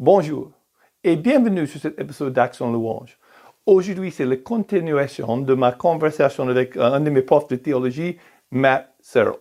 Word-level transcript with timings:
Bonjour 0.00 0.52
et 1.02 1.16
bienvenue 1.16 1.66
sur 1.66 1.80
cet 1.80 1.98
épisode 1.98 2.32
d'Action 2.32 2.70
Louange. 2.70 3.18
Aujourd'hui, 3.66 4.12
c'est 4.12 4.26
la 4.26 4.36
continuation 4.36 5.38
de 5.38 5.54
ma 5.54 5.72
conversation 5.72 6.48
avec 6.48 6.76
un 6.76 7.00
de 7.00 7.10
mes 7.10 7.22
profs 7.22 7.48
de 7.48 7.56
théologie, 7.56 8.16
Matt 8.52 8.94
Searle. 9.00 9.40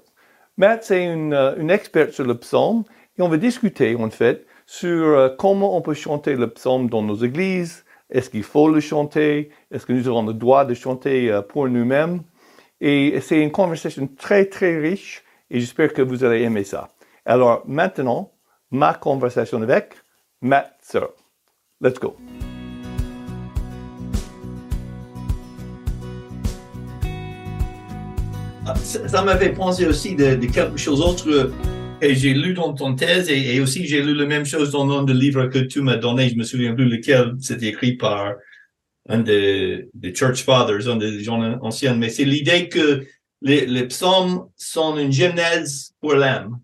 Matt, 0.58 0.84
c'est 0.84 1.06
une, 1.06 1.36
euh, 1.36 1.56
une 1.58 1.70
experte 1.70 2.10
sur 2.10 2.26
le 2.26 2.34
psaume 2.40 2.86
et 3.20 3.22
on 3.22 3.30
va 3.30 3.38
discuter 3.38 3.96
en 3.96 4.10
fait 4.10 4.48
sur 4.66 5.06
euh, 5.06 5.30
comment 5.30 5.78
on 5.78 5.84
peut 5.84 5.94
chanter 5.94 6.36
le 6.36 6.50
psaume 6.50 6.90
dans 6.90 7.04
nos 7.04 7.18
églises, 7.18 7.86
est-ce 8.10 8.32
qu'il 8.32 8.42
faut 8.42 8.68
le 8.68 8.80
chanter, 8.80 9.52
est-ce 9.70 9.86
que 9.86 9.94
nous 9.94 10.08
avons 10.08 10.26
le 10.26 10.34
droit 10.34 10.66
de 10.66 10.74
chanter 10.74 11.32
euh, 11.32 11.44
pour 11.44 11.68
nous-mêmes. 11.70 12.24
Et 12.82 13.22
c'est 13.22 13.40
une 13.40 13.52
conversation 13.52 14.10
très 14.18 14.46
très 14.46 14.80
riche 14.80 15.24
et 15.52 15.60
j'espère 15.60 15.94
que 15.94 16.02
vous 16.02 16.24
allez 16.24 16.42
aimer 16.42 16.64
ça. 16.64 16.90
Alors 17.28 17.62
maintenant, 17.68 18.32
ma 18.72 18.96
conversation 18.96 19.62
avec 19.62 19.94
Matt 20.42 20.78
Searle. 20.84 21.16
Let's 21.82 21.98
go. 22.00 22.16
Ah, 28.66 28.76
Ça, 28.76 29.08
ça 29.08 29.24
m'avait 29.24 29.54
pensé 29.54 29.86
aussi 29.88 30.16
de, 30.16 30.36
de 30.36 30.46
quelque 30.46 30.78
chose 30.78 31.00
d'autre 31.00 31.24
que 31.26 31.52
j'ai 32.02 32.34
lu 32.34 32.54
dans 32.54 32.74
ton 32.74 32.94
thèse 32.96 33.30
et, 33.30 33.56
et 33.56 33.62
aussi 33.62 33.86
j'ai 33.88 34.04
lu 34.04 34.14
la 34.14 34.26
même 34.26 34.46
chose 34.46 34.72
dans 34.72 34.90
un 34.92 35.04
des 35.04 35.14
livres 35.14 35.48
que 35.48 35.60
tu 35.60 35.82
m'as 35.82 35.98
donné. 35.98 36.30
Je 36.30 36.36
me 36.36 36.44
souviens 36.44 36.76
plus 36.76 36.86
lequel. 36.88 37.34
C'était 37.40 37.68
écrit 37.68 37.94
par 37.94 38.36
un 39.10 39.20
des, 39.20 39.90
des 39.96 40.14
Church 40.14 40.44
Fathers, 40.44 40.88
un 40.88 40.98
des 40.98 41.24
gens 41.24 41.42
anciens. 41.62 41.96
Mais 41.96 42.10
c'est 42.10 42.26
l'idée 42.26 42.70
que 42.70 43.06
les, 43.42 43.66
les 43.66 43.88
psaumes 43.88 44.48
sont 44.56 44.98
une 44.98 45.12
genèse 45.12 45.94
pour 46.00 46.14
l'âme. 46.14 46.60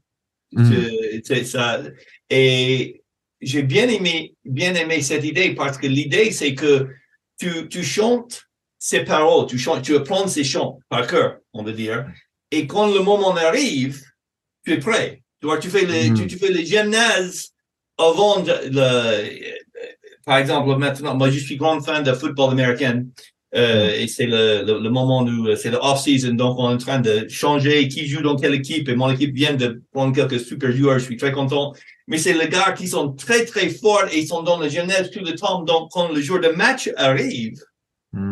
Ça. 1.46 1.82
Et 2.30 3.03
j'ai 3.46 3.64
bien 3.64 3.88
aimé, 3.88 4.36
bien 4.46 4.74
aimé 4.76 5.02
cette 5.02 5.24
idée 5.24 5.54
parce 5.56 5.78
que 5.78 5.88
l'idée, 5.88 6.32
c'est 6.32 6.54
que 6.56 6.88
tu, 7.40 7.68
tu 7.70 7.84
chantes 7.84 8.44
ces 8.80 9.02
paroles, 9.02 9.48
tu 9.48 9.58
chantes, 9.58 9.82
tu 9.84 9.96
apprends 9.96 10.28
ces 10.28 10.44
chants 10.44 10.80
par 10.90 11.08
cœur, 11.08 11.38
on 11.54 11.64
va 11.64 11.72
dire. 11.72 12.06
Et 12.52 12.68
quand 12.68 12.94
le 12.94 13.00
moment 13.00 13.36
arrive, 13.36 14.02
tu 14.66 14.74
es 14.74 14.78
prêt. 14.78 15.22
Tu 15.40 15.48
vois, 15.48 15.58
tu 15.58 15.70
fais 15.70 15.86
les, 15.86 16.10
Mhm. 16.10 16.18
tu, 16.18 16.28
tu 16.28 16.38
fais 16.38 16.52
les 16.52 16.66
gymnases 16.66 17.50
avant 17.98 18.40
de, 18.42 18.52
le, 18.72 19.54
par 20.26 20.38
exemple, 20.38 20.76
maintenant, 20.78 21.16
moi, 21.16 21.30
je 21.30 21.40
suis 21.40 21.58
grand 21.58 21.82
fan 21.82 22.04
de 22.04 22.14
football 22.14 22.52
américain. 22.52 23.04
Euh, 23.56 23.92
et 23.96 24.08
c'est 24.08 24.26
le, 24.26 24.64
le, 24.66 24.80
le 24.80 24.90
moment 24.90 25.22
où 25.22 25.48
euh, 25.48 25.56
c'est 25.56 25.70
le 25.70 25.78
off-season, 25.78 26.34
donc 26.34 26.58
on 26.58 26.72
est 26.72 26.74
en 26.74 26.78
train 26.78 27.00
de 27.00 27.28
changer 27.30 27.88
qui 27.88 28.08
joue 28.08 28.22
dans 28.24 28.36
quelle 28.36 28.56
équipe. 28.56 28.90
Et 28.90 28.96
mon 28.96 29.12
équipe 29.12 29.34
vient 29.36 29.54
de 29.54 29.84
prendre 29.92 30.16
quelques 30.16 30.40
super 30.40 30.72
joueurs, 30.72 30.98
je 30.98 31.06
suis 31.06 31.18
très 31.18 31.32
content. 31.32 31.72
Mais 32.08 32.18
c'est 32.18 32.34
les 32.34 32.50
gars 32.50 32.74
qui 32.74 32.88
sont 32.88 33.14
très 33.14 33.46
très 33.46 33.70
forts 33.70 34.06
et 34.12 34.20
ils 34.20 34.28
sont 34.28 34.44
dans 34.44 34.58
le 34.60 34.68
gymnase 34.70 35.10
tout 35.12 35.24
le 35.24 35.34
temps. 35.36 35.62
Donc 35.64 35.90
quand 35.92 36.10
le 36.12 36.22
jour 36.22 36.40
de 36.40 36.50
match 36.50 36.90
arrive, 36.98 37.58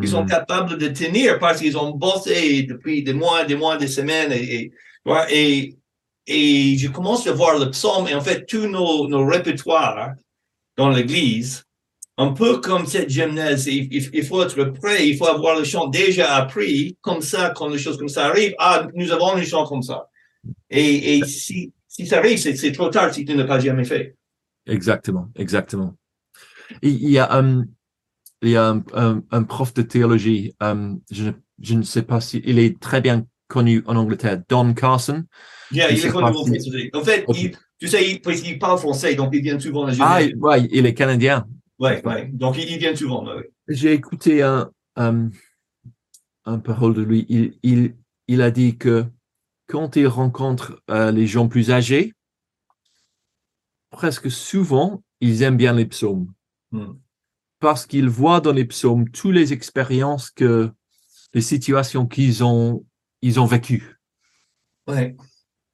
ils 0.02 0.08
sont 0.08 0.24
Mhm. 0.24 0.30
capables 0.30 0.78
de 0.78 0.90
tenir 0.90 1.40
parce 1.40 1.60
qu'ils 1.60 1.78
ont 1.78 1.92
bossé 1.92 2.64
depuis 2.64 3.02
des 3.04 3.14
mois, 3.14 3.46
des 3.46 3.56
mois, 3.56 3.78
des 3.78 3.88
semaines 3.88 4.32
et, 4.32 4.72
et, 5.06 5.32
et, 5.32 5.76
et 6.28 6.78
je 6.78 6.88
commence 6.90 7.26
à 7.28 7.32
voir 7.32 7.58
le 7.58 7.72
psaume 7.72 8.08
et 8.08 8.14
en 8.14 8.22
fait 8.22 8.46
tous 8.46 8.68
nos, 8.68 9.08
nos 9.08 9.26
répertoires 9.26 10.12
dans 10.78 10.90
l'église, 10.90 11.64
un 12.18 12.32
peu 12.34 12.58
comme 12.60 12.86
cette 12.86 13.10
gymnase, 13.10 13.66
il, 13.68 13.88
il, 13.92 14.10
il 14.14 14.24
faut 14.24 14.44
être 14.44 14.64
prêt, 14.66 15.08
il 15.08 15.18
faut 15.18 15.28
avoir 15.28 15.58
le 15.58 15.64
chant 15.64 15.88
déjà 15.88 16.36
appris, 16.36 16.96
comme 17.02 17.22
ça, 17.22 17.52
quand 17.56 17.68
les 17.70 17.80
choses 17.80 17.98
comme 17.98 18.10
ça 18.10 18.26
arrivent, 18.28 18.54
ah, 18.60 18.88
nous 18.94 19.12
avons 19.12 19.34
un 19.34 19.44
chant 19.44 19.66
comme 19.66 19.82
ça. 19.82 20.08
Et, 20.70 21.18
et 21.18 21.26
si, 21.26 21.72
si 21.92 22.08
ça 22.08 22.20
arrive, 22.20 22.38
c'est 22.38 22.72
trop 22.72 22.90
tard 22.90 23.14
si 23.14 23.26
tu 23.26 23.34
ne 23.34 23.40
l'as 23.40 23.48
pas 23.48 23.60
jamais 23.60 23.84
fait. 23.84 24.16
Exactement, 24.66 25.30
exactement. 25.36 25.98
Il 26.82 27.04
il 27.04 27.10
y 27.12 27.20
a, 27.20 27.38
um, 27.38 27.66
il 28.42 28.52
y 28.52 28.56
a 28.56 28.70
un, 28.70 28.84
un, 28.94 29.24
un 29.30 29.44
prof 29.44 29.74
de 29.74 29.82
théologie, 29.82 30.54
um, 30.62 31.02
je, 31.12 31.26
ne- 31.26 31.32
je 31.62 31.76
ne 31.76 31.84
sais 31.84 32.04
pas 32.04 32.22
si 32.22 32.42
il 32.46 32.60
est 32.60 32.80
très 32.80 33.02
bien 33.02 33.26
connu 33.50 33.84
en 33.88 33.98
Angleterre, 33.98 34.42
Don 34.48 34.74
Carson. 34.74 35.26
Yeah, 35.72 35.92
il 35.92 36.06
est 36.06 36.10
connu 36.10 36.26
en 36.34 36.46
fait. 36.46 36.96
En 36.96 37.04
fait, 37.04 37.26
il- 37.36 37.58
tu 37.78 37.88
sais, 37.88 38.10
il, 38.10 38.22
qu'il 38.22 38.58
parle 38.58 38.78
français, 38.80 39.16
donc 39.16 39.32
il 39.34 39.42
vient 39.42 39.60
souvent 39.60 39.86
à 39.86 39.92
la 39.92 39.98
Ah, 40.00 40.22
ouais, 40.38 40.68
il 40.72 40.86
est 40.86 40.94
canadien. 40.94 41.46
Ouais, 41.78 42.02
ouais. 42.06 42.30
Donc, 42.32 42.58
il, 42.58 42.72
il 42.72 42.78
vient 42.78 42.96
souvent, 42.96 43.26
ouais. 43.26 43.52
J'ai 43.68 43.94
écouté 43.94 44.44
un, 44.44 44.72
un, 44.96 45.30
un 46.46 46.60
parole 46.60 46.94
de 46.94 47.02
lui. 47.02 47.26
Il, 47.28 47.58
il, 47.64 47.96
il 48.28 48.42
a 48.42 48.52
dit 48.52 48.78
que 48.78 49.06
quand 49.72 49.96
il 49.96 50.08
rencontre 50.08 50.84
euh, 50.90 51.12
les 51.12 51.28
gens 51.28 51.48
plus 51.48 51.72
âgés, 51.72 52.14
presque 53.90 54.30
souvent, 54.30 55.02
ils 55.22 55.44
aiment 55.44 55.56
bien 55.56 55.72
les 55.72 55.86
psaumes. 55.86 56.32
Hmm. 56.74 56.94
parce 57.60 57.86
qu'ils 57.86 58.08
voient 58.08 58.40
dans 58.40 58.54
les 58.54 58.64
psaumes 58.64 59.10
toutes 59.10 59.34
les 59.34 59.52
expériences 59.52 60.30
que 60.32 60.72
les 61.34 61.42
situations 61.42 62.08
qu'ils 62.08 62.46
ont 62.46 62.86
ils 63.22 63.42
ont 63.42 63.46
vécues. 63.46 64.00
Ouais. 64.88 65.18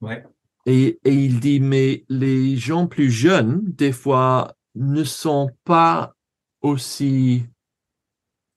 Ouais. 0.02 0.24
Et, 0.66 1.00
et 1.04 1.14
il 1.14 1.40
dit 1.40 1.60
mais 1.60 2.04
les 2.10 2.58
gens 2.58 2.88
plus 2.88 3.12
jeunes 3.12 3.62
des 3.64 3.92
fois 3.92 4.56
ne 4.74 5.04
sont 5.04 5.52
pas 5.66 6.16
aussi 6.62 7.46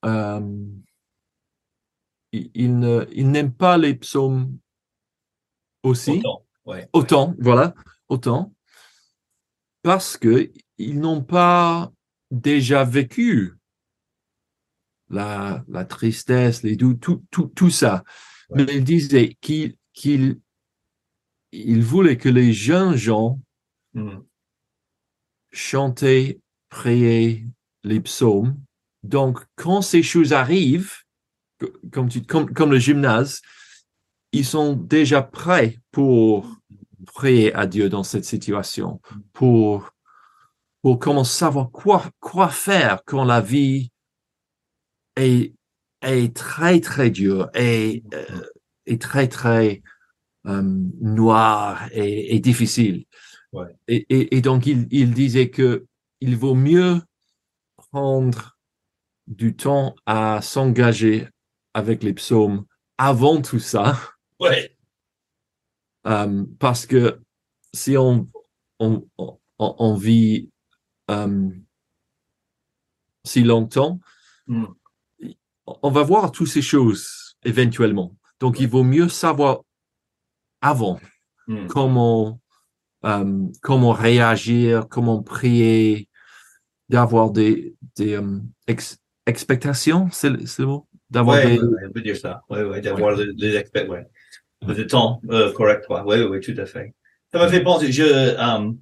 euh, 0.06 0.40
ils, 2.32 2.50
ils 2.54 3.06
ils 3.12 3.30
n'aiment 3.30 3.52
pas 3.52 3.76
les 3.76 3.94
psaumes 3.96 4.58
aussi 5.82 6.10
Autant. 6.18 6.46
Ouais. 6.66 6.88
autant, 6.92 7.34
voilà, 7.38 7.74
autant, 8.08 8.54
parce 9.82 10.16
que 10.16 10.50
ils 10.78 10.98
n'ont 11.00 11.22
pas 11.22 11.90
déjà 12.30 12.84
vécu 12.84 13.54
la, 15.08 15.64
la 15.68 15.84
tristesse, 15.84 16.62
les 16.62 16.76
doutes, 16.76 17.00
tout, 17.00 17.24
tout, 17.30 17.46
tout 17.54 17.70
ça. 17.70 18.04
Ouais. 18.50 18.64
Mais 18.64 18.76
il 18.76 18.84
disait 18.84 19.36
qu'il 19.40 19.76
qu'il 19.92 20.38
il 21.52 21.82
voulait 21.82 22.16
que 22.16 22.28
les 22.28 22.52
jeunes 22.52 22.94
gens 22.96 23.40
Hmm. 23.94 24.20
chantaient, 25.50 26.40
priaient 26.68 27.44
les 27.82 28.00
psaumes. 28.00 28.56
Donc, 29.02 29.40
quand 29.56 29.82
ces 29.82 30.02
choses 30.04 30.32
arrivent, 30.32 30.92
co- 31.58 31.72
comme, 31.92 32.08
tu, 32.08 32.22
comme, 32.22 32.52
comme 32.52 32.70
le 32.70 32.78
gymnase, 32.78 33.40
ils 34.32 34.44
sont 34.44 34.74
déjà 34.74 35.22
prêts 35.22 35.78
pour 35.90 36.46
prier 37.14 37.54
à 37.54 37.66
Dieu 37.66 37.88
dans 37.88 38.04
cette 38.04 38.24
situation, 38.24 39.00
pour, 39.32 39.90
pour 40.82 40.98
comment 40.98 41.24
savoir 41.24 41.70
quoi, 41.70 42.04
quoi 42.20 42.48
faire 42.48 43.02
quand 43.04 43.24
la 43.24 43.40
vie 43.40 43.90
est, 45.16 45.54
est 46.02 46.34
très, 46.34 46.80
très 46.80 47.10
dure 47.10 47.50
et, 47.54 48.04
euh, 48.14 48.42
est 48.86 49.00
très, 49.00 49.28
très 49.28 49.82
euh, 50.46 50.62
noire 51.00 51.88
et, 51.92 52.36
et 52.36 52.40
difficile. 52.40 53.04
Ouais. 53.52 53.74
Et, 53.88 54.06
et, 54.08 54.36
et 54.36 54.40
donc, 54.40 54.66
il, 54.66 54.86
il 54.90 55.12
disait 55.12 55.50
que 55.50 55.86
il 56.20 56.36
vaut 56.36 56.54
mieux 56.54 57.00
prendre 57.76 58.58
du 59.26 59.56
temps 59.56 59.96
à 60.06 60.40
s'engager 60.42 61.28
avec 61.74 62.02
les 62.02 62.12
psaumes 62.12 62.64
avant 62.98 63.40
tout 63.40 63.58
ça, 63.58 63.98
Ouais. 64.40 64.74
euh, 66.06 66.44
parce 66.58 66.86
que 66.86 67.20
si 67.74 67.96
on, 67.96 68.28
on, 68.78 69.06
on, 69.18 69.38
on 69.58 69.94
vit 69.94 70.50
euh, 71.10 71.50
si 73.24 73.42
longtemps, 73.44 74.00
Hmm. 74.46 74.64
on 75.66 75.90
va 75.90 76.02
voir 76.02 76.32
toutes 76.32 76.48
ces 76.48 76.62
choses 76.62 77.36
éventuellement. 77.44 78.16
Donc, 78.40 78.58
il 78.58 78.68
vaut 78.68 78.82
mieux 78.82 79.08
savoir 79.08 79.60
avant 80.60 80.98
Hmm. 81.46 81.66
comment, 81.68 82.40
euh, 83.04 83.46
comment 83.62 83.92
réagir, 83.92 84.88
comment 84.88 85.22
prier, 85.22 86.08
d'avoir 86.88 87.30
des, 87.30 87.76
des 87.96 88.18
ex- 88.66 88.98
expectations, 89.26 90.08
c'est 90.10 90.30
le, 90.30 90.38
le 90.58 90.66
mot? 90.66 90.88
D'avoir 91.10 91.36
Ouais, 91.36 91.58
des, 91.58 91.60
on 91.62 91.92
peut 91.92 92.02
dire 92.02 92.16
ça. 92.16 92.42
Ouais, 92.48 92.64
ouais, 92.64 92.80
d'avoir 92.80 93.12
les, 93.16 93.32
les 93.34 93.56
Le 94.66 94.86
temps, 94.86 95.20
euh, 95.30 95.52
correct, 95.52 95.86
ouais. 95.88 96.00
Ouais, 96.02 96.22
ouais, 96.22 96.40
tout 96.40 96.54
à 96.56 96.66
fait. 96.66 96.94
Ça 97.32 97.38
m'a 97.38 97.48
fait 97.48 97.62
penser, 97.62 97.90
je, 97.90 98.02
euh, 98.02 98.72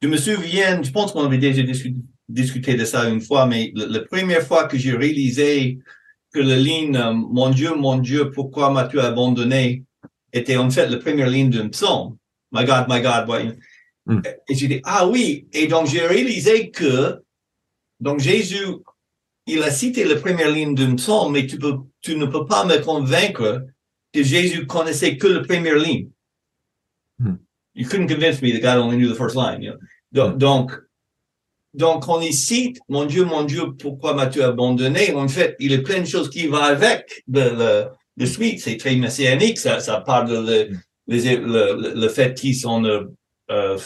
je 0.00 0.08
me 0.08 0.16
souviens, 0.16 0.82
je 0.82 0.90
pense 0.90 1.12
qu'on 1.12 1.24
avait 1.24 1.38
déjà 1.38 1.62
discu- 1.62 1.96
discuté 2.28 2.74
de 2.74 2.84
ça 2.84 3.08
une 3.08 3.20
fois, 3.20 3.46
mais 3.46 3.72
la, 3.74 3.86
la 3.86 4.00
première 4.00 4.42
fois 4.42 4.64
que 4.64 4.78
j'ai 4.78 4.94
réalisé 4.96 5.78
que 6.32 6.40
la 6.40 6.56
ligne, 6.56 6.96
euh, 6.96 7.12
mon 7.12 7.50
Dieu, 7.50 7.74
mon 7.74 7.98
Dieu, 7.98 8.30
pourquoi 8.30 8.70
m'as-tu 8.70 9.00
abandonné, 9.00 9.84
était 10.32 10.56
en 10.56 10.70
fait 10.70 10.88
la 10.88 10.98
première 10.98 11.28
ligne 11.28 11.50
d'un 11.50 11.68
psaume. 11.68 12.16
My 12.52 12.64
God, 12.64 12.86
my 12.88 13.00
God, 13.02 13.28
ouais. 13.28 13.52
Hmm. 14.06 14.20
Et 14.48 14.54
j'ai 14.54 14.68
dit, 14.68 14.80
ah 14.84 15.06
oui. 15.06 15.46
Et 15.52 15.66
donc, 15.66 15.86
j'ai 15.86 16.06
réalisé 16.06 16.70
que, 16.70 17.22
donc 18.00 18.20
Jésus, 18.20 18.64
il 19.46 19.62
a 19.62 19.70
cité 19.70 20.04
la 20.04 20.16
première 20.16 20.50
ligne 20.50 20.74
d'un 20.74 20.94
psaume, 20.94 21.32
mais 21.32 21.46
tu 21.46 21.58
peux, 21.58 21.76
tu 22.00 22.16
ne 22.16 22.26
peux 22.26 22.46
pas 22.46 22.64
me 22.64 22.78
convaincre 22.78 23.66
que 24.12 24.22
Jésus 24.22 24.66
connaissait 24.66 25.16
que 25.16 25.26
la 25.26 25.40
première 25.40 25.76
ligne. 25.76 26.08
Hmm. 27.18 27.36
You 27.74 27.86
couldn't 27.88 28.08
convince 28.08 28.40
me 28.42 28.52
that 28.52 28.60
God 28.60 28.82
only 28.82 28.96
knew 28.96 29.08
the 29.08 29.16
first 29.16 29.36
line. 29.36 29.62
You 29.62 29.72
know? 29.72 29.78
Donc, 30.12 30.38
donc, 30.38 30.72
donc, 31.74 32.04
quand 32.04 32.20
il 32.20 32.32
cite, 32.32 32.78
mon 32.88 33.04
Dieu, 33.04 33.24
mon 33.24 33.44
Dieu, 33.44 33.72
pourquoi 33.78 34.14
m'as-tu 34.14 34.42
abandonné? 34.42 35.14
En 35.14 35.28
fait, 35.28 35.54
il 35.60 35.70
y 35.72 35.74
a 35.74 35.82
plein 35.82 36.00
de 36.00 36.06
choses 36.06 36.30
qui 36.30 36.46
vont 36.46 36.56
avec 36.56 37.22
le, 37.30 37.86
le 38.16 38.26
suite. 38.26 38.60
C'est 38.60 38.78
très 38.78 38.96
messianique. 38.96 39.58
Ça, 39.58 39.78
ça 39.80 40.00
parle 40.00 40.28
de 40.28 40.36
le, 40.36 40.76
les- 41.06 41.36
le, 41.36 41.76
le, 41.76 41.94
le 41.94 42.08
fait 42.08 42.34
qu'ils 42.34 42.56
sont 42.56 42.84
euh, 42.84 43.04
euh, 43.50 43.78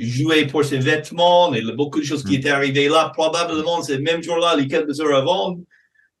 joués 0.00 0.46
pour 0.46 0.64
ses 0.64 0.78
vêtements 0.78 1.52
et 1.54 1.60
le- 1.60 1.72
beaucoup 1.72 2.00
de 2.00 2.04
choses 2.04 2.24
qui 2.24 2.36
étaient 2.36 2.50
arrivées 2.50 2.88
là. 2.88 3.10
Probablement, 3.14 3.82
ce 3.82 3.92
même 3.92 4.22
jour-là, 4.22 4.56
les 4.56 4.66
quelques 4.66 4.98
heures 5.00 5.14
avant, 5.16 5.56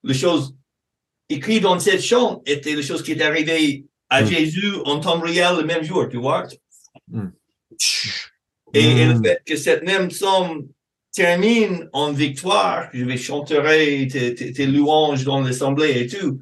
les 0.04 0.14
choses 0.14 0.54
écrites 1.34 1.62
dans 1.62 1.78
cette 1.78 2.02
chant 2.02 2.42
étaient 2.46 2.74
les 2.74 2.82
choses 2.82 3.02
qui 3.02 3.12
étaient 3.12 3.24
arrivées 3.24 3.84
à 4.08 4.22
Mm. 4.22 4.26
Jésus 4.26 4.72
en 4.84 5.00
temps 5.00 5.20
réel 5.20 5.56
le 5.58 5.64
même 5.64 5.82
jour, 5.82 6.08
tu 6.08 6.18
vois? 6.18 6.46
Mm. 7.08 7.28
Et, 8.74 8.84
et 8.84 9.06
le 9.06 9.14
Mm. 9.14 9.24
fait 9.24 9.42
que 9.44 9.56
cette 9.56 9.82
même 9.84 10.10
somme 10.10 10.68
termine 11.14 11.88
en 11.92 12.12
victoire, 12.12 12.88
je 12.92 13.04
vais 13.04 13.16
chanter 13.16 13.56
tes, 14.10 14.34
tes, 14.34 14.52
tes 14.52 14.66
louanges 14.66 15.24
dans 15.24 15.40
l'assemblée 15.40 16.00
et 16.00 16.06
tout. 16.06 16.40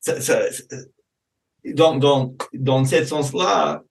Ça, 0.00 0.20
ça, 0.20 0.40
donc, 1.64 2.00
donc, 2.00 2.42
dans 2.52 2.84
ce 2.84 3.04
sens-là, 3.04 3.82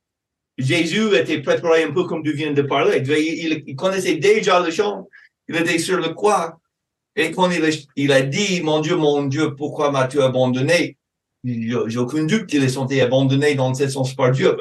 Jésus 0.57 1.15
était 1.15 1.41
préparé 1.41 1.83
un 1.83 1.91
peu 1.91 2.05
comme 2.05 2.23
tu 2.23 2.33
viens 2.33 2.51
de 2.51 2.61
parler. 2.61 3.03
Il, 3.65 3.75
connaissait 3.75 4.15
déjà 4.15 4.59
le 4.59 4.71
chant. 4.71 5.07
Il 5.47 5.55
était 5.55 5.77
sur 5.77 5.97
le 5.97 6.09
quoi. 6.09 6.59
Et 7.17 7.31
quand 7.31 7.49
il 7.51 7.65
a, 7.65 7.69
il 7.97 8.11
a 8.13 8.21
dit, 8.21 8.61
mon 8.61 8.79
Dieu, 8.79 8.95
mon 8.95 9.23
Dieu, 9.25 9.55
pourquoi 9.55 9.91
m'as-tu 9.91 10.21
abandonné? 10.21 10.97
J'ai 11.43 11.97
aucun 11.97 12.23
doute 12.25 12.45
qu'il 12.45 12.63
est 12.63 12.69
senti 12.69 13.01
abandonné 13.01 13.55
dans 13.55 13.73
ce 13.73 13.87
sens 13.89 14.13
par 14.15 14.31
Dieu. 14.31 14.55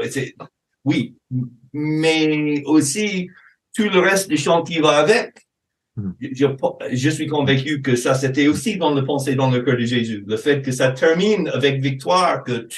Oui, 0.84 1.14
mais 1.72 2.62
aussi 2.64 3.28
tout 3.74 3.88
le 3.88 4.00
reste 4.00 4.28
du 4.28 4.36
chant 4.36 4.62
qui 4.62 4.78
va 4.78 4.96
avec. 4.98 5.46
Hmm. 5.96 6.12
Je, 6.20 6.46
je 6.92 7.10
suis 7.10 7.26
convaincu 7.26 7.82
que 7.82 7.96
ça, 7.96 8.14
c'était 8.14 8.48
aussi 8.48 8.76
dans 8.76 8.94
le 8.94 9.04
pensée, 9.04 9.34
dans 9.34 9.50
le 9.50 9.60
cœur 9.62 9.76
de 9.76 9.84
Jésus. 9.84 10.24
Le 10.26 10.36
fait 10.36 10.62
que 10.62 10.70
ça 10.72 10.92
termine 10.92 11.48
avec 11.48 11.80
victoire, 11.80 12.44
que, 12.44 12.68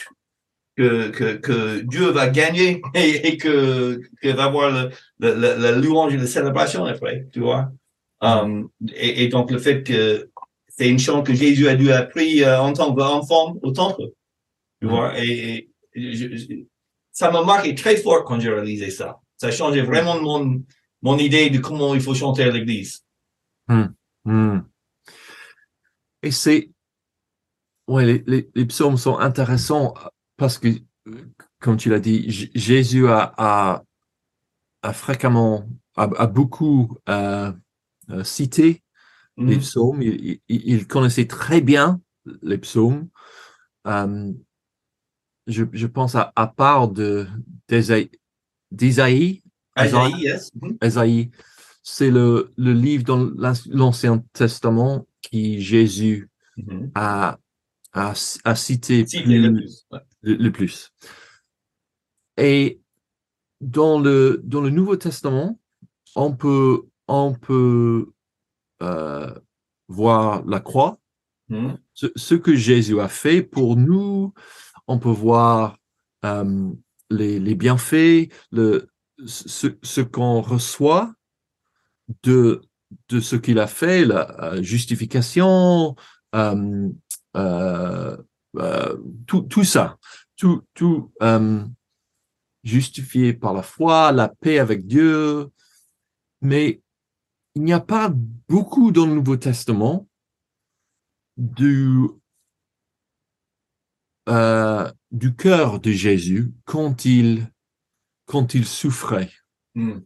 que, 0.77 1.09
que, 1.09 1.35
que 1.35 1.81
Dieu 1.83 2.11
va 2.11 2.29
gagner 2.29 2.81
et, 2.95 3.29
et 3.29 3.37
que, 3.37 4.01
que 4.23 4.29
va 4.29 4.45
avoir 4.45 4.71
le, 4.71 4.91
le, 5.21 5.35
le- 5.35 5.61
la 5.63 5.73
louange 5.73 6.15
et 6.15 6.17
la 6.17 6.27
célébration 6.27 6.85
après, 6.85 7.27
tu 7.33 7.41
vois. 7.41 7.71
Um, 8.20 8.69
et, 8.94 9.25
et 9.25 9.29
donc 9.29 9.50
le 9.50 9.59
fait 9.59 9.82
que 9.85 10.31
c'est 10.69 10.88
une 10.88 10.99
chant 10.99 11.23
que 11.23 11.35
Jésus 11.35 11.69
a 11.69 11.76
dû 11.76 11.93
appris 11.93 12.43
euh, 12.43 12.61
en 12.61 12.73
tant 12.73 12.94
qu'enfant 12.94 13.56
au 13.62 13.70
temple, 13.73 14.03
tu 14.81 14.88
vois. 14.88 15.19
Et, 15.23 15.70
et 15.94 16.12
je- 16.15 16.37
je- 16.37 16.65
ça 17.12 17.31
m'a 17.31 17.43
marqué 17.44 17.75
très 17.75 17.97
fort 17.97 18.25
quand 18.25 18.38
j'ai 18.41 18.50
réalisé 18.50 18.91
ça. 18.91 19.20
Ça 19.37 19.49
a 19.49 19.50
changé 19.50 19.82
vraiment 19.82 20.20
mon, 20.20 20.62
mon 21.03 21.19
idée 21.19 21.50
de 21.50 21.59
comment 21.59 21.94
il 21.94 22.00
faut 22.00 22.15
chanter 22.15 22.43
à 22.44 22.50
l'église. 22.50 23.05
Hmm. 24.25 24.61
Et 26.23 26.31
c'est, 26.32 26.71
ouais, 27.87 28.05
les, 28.05 28.25
les, 28.26 28.50
les 28.55 28.67
psaumes 28.67 28.97
sont 28.97 29.19
intéressants 29.19 29.94
parce 30.37 30.59
que, 30.59 30.69
euh, 31.06 31.25
comme 31.61 31.76
tu 31.76 31.88
l'as 31.88 32.00
dit, 32.00 32.29
J- 32.31 32.50
Jésus 32.55 33.09
a, 33.09 33.32
a, 33.37 33.85
a 34.82 34.93
fréquemment, 34.93 35.69
a, 35.97 36.09
a 36.17 36.26
beaucoup 36.26 36.97
euh, 37.09 37.53
euh, 38.11 38.25
cité 38.25 38.83
les 39.37 39.55
Mhm. 39.57 39.61
psaumes. 39.61 40.03
Il, 40.03 40.41
il, 40.49 40.63
il 40.69 40.87
connaissait 40.87 41.27
très 41.27 41.61
bien 41.61 42.01
les 42.43 42.59
psaumes. 42.59 43.09
Euh, 43.87 44.33
je, 45.47 45.65
je 45.73 45.87
pense 45.87 46.15
à, 46.15 46.33
à 46.37 46.47
part 46.47 46.89
de 46.89 47.27
d'Ésaïe, 47.69 49.31
yes. 50.21 50.51
Mhm. 50.61 50.77
Ésaïe, 50.83 51.31
c'est 51.83 52.11
le, 52.11 52.53
le 52.57 52.73
livre 52.73 53.05
dans 53.05 53.19
l'An- 53.37 53.53
l'Ancien 53.71 54.25
Testament 54.33 55.07
qui 55.23 55.61
Jésus 55.61 56.29
Mhm. 56.57 56.91
a, 56.97 57.39
a, 57.93 58.13
a 58.45 58.55
cité 58.57 59.05
plus- 59.05 59.25
le 59.27 59.53
plus. 59.55 59.87
Ouais. 59.93 60.01
le, 60.23 60.35
le 60.35 60.53
plus. 60.53 60.93
Et 62.37 62.81
dans 63.61 64.01
le, 64.01 64.41
dans 64.45 64.61
le 64.61 64.71
Nouveau 64.71 64.97
Testament, 64.97 65.59
on 66.17 66.33
peut, 66.35 66.83
on 67.09 67.35
peut 67.35 68.11
euh, 68.83 69.35
voir 69.89 70.45
la 70.47 70.61
croix, 70.61 70.99
Mhm. 71.51 71.79
ce, 71.95 72.07
ce 72.15 72.35
que 72.35 72.55
Jésus 72.55 73.01
a 73.01 73.09
fait 73.09 73.43
pour 73.43 73.77
nous. 73.77 74.35
On 74.87 74.99
peut 74.99 75.09
voir 75.09 75.79
euh, 76.27 76.71
les, 77.11 77.41
les 77.41 77.55
bienfaits, 77.55 78.29
le, 78.53 78.91
ce, 79.27 79.69
ce 79.83 80.01
qu'on 80.03 80.43
reçoit 80.43 81.15
de, 82.23 82.61
de 83.09 83.21
ce 83.21 83.37
qu'il 83.37 83.59
a 83.61 83.67
fait, 83.67 84.05
la 84.05 84.61
justification, 84.63 85.97
euh, 86.35 86.89
euh, 87.37 88.17
euh, 88.59 88.97
tout, 89.27 89.43
tout 89.43 89.65
ça, 89.65 89.97
tout, 90.37 90.63
tout 90.75 91.11
euh, 91.23 91.65
justifié 92.63 93.33
par 93.33 93.55
la 93.55 93.63
foi, 93.63 94.13
la 94.13 94.29
paix 94.29 94.59
avec 94.59 94.87
Dieu. 94.87 95.49
Mais 96.43 96.83
il 97.59 97.65
n'y 97.65 97.73
a 97.73 97.81
pas 97.81 98.09
beaucoup 98.49 98.93
dans 98.93 99.05
le 99.05 99.15
Nouveau 99.15 99.37
Testament 99.37 100.09
du, 101.37 102.07
euh, 104.29 104.89
du 105.11 105.35
cœur 105.35 105.81
de 105.81 105.91
Jésus 105.91 106.53
quand 106.67 107.05
il, 107.05 107.51
quand 108.27 108.55
il 108.55 108.65
souffrait. 108.65 109.33
Mhm. 109.75 110.05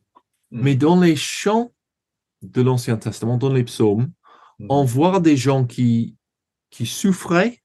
Mais 0.51 0.77
dans 0.77 0.99
les 0.99 1.15
chants 1.15 1.75
de 2.41 2.63
l'Ancien 2.63 2.97
Testament, 2.97 3.37
dans 3.37 3.53
les 3.53 3.65
psaumes, 3.65 4.11
on 4.71 4.85
voit 4.85 5.21
des 5.21 5.37
gens 5.37 5.67
qui, 5.67 6.17
qui 6.71 6.87
souffraient 6.87 7.63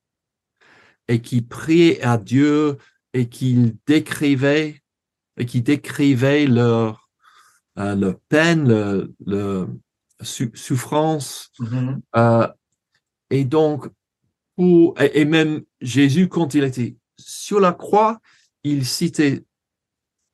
et 1.07 1.21
qui 1.21 1.41
priaient 1.41 2.01
à 2.01 2.17
Dieu 2.17 2.77
et 3.13 3.29
qui 3.29 3.73
décrivaient 3.85 4.81
et 5.37 5.45
qui 5.45 5.61
décrivaient 5.61 6.45
leur, 6.45 7.06
euh, 7.77 7.95
leur 7.95 8.19
peine, 8.29 9.07
sou- 10.21 10.51
souffrance. 10.53 11.51
Mhm. 11.59 12.01
Euh, 12.15 12.47
et 13.29 13.45
donc, 13.45 13.89
pour, 14.55 14.99
et, 15.01 15.21
et 15.21 15.25
même 15.25 15.61
Jésus, 15.81 16.27
quand 16.27 16.53
il 16.53 16.63
était 16.63 16.95
sur 17.17 17.59
la 17.59 17.73
croix, 17.73 18.19
il 18.63 18.85
citait 18.85 19.43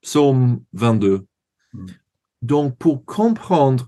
Psaume 0.02 0.64
22. 0.74 1.26
Mm. 1.74 1.86
Donc, 2.42 2.78
pour 2.78 3.06
comprendre 3.06 3.88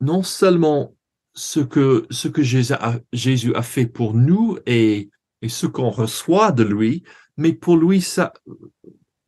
non 0.00 0.22
seulement 0.22 0.94
ce 1.34 1.60
que, 1.60 2.06
ce 2.10 2.28
que 2.28 2.42
Jésus 2.42 2.72
a, 2.72 2.98
Jésus 3.12 3.54
a 3.54 3.62
fait 3.62 3.86
pour 3.86 4.14
nous 4.14 4.58
et, 4.66 5.10
et 5.42 5.48
ce 5.48 5.66
qu'on 5.66 5.90
reçoit 5.90 6.52
de 6.52 6.64
lui, 6.64 7.04
mais 7.36 7.52
pour 7.52 7.76
lui, 7.76 8.00
ça, 8.00 8.32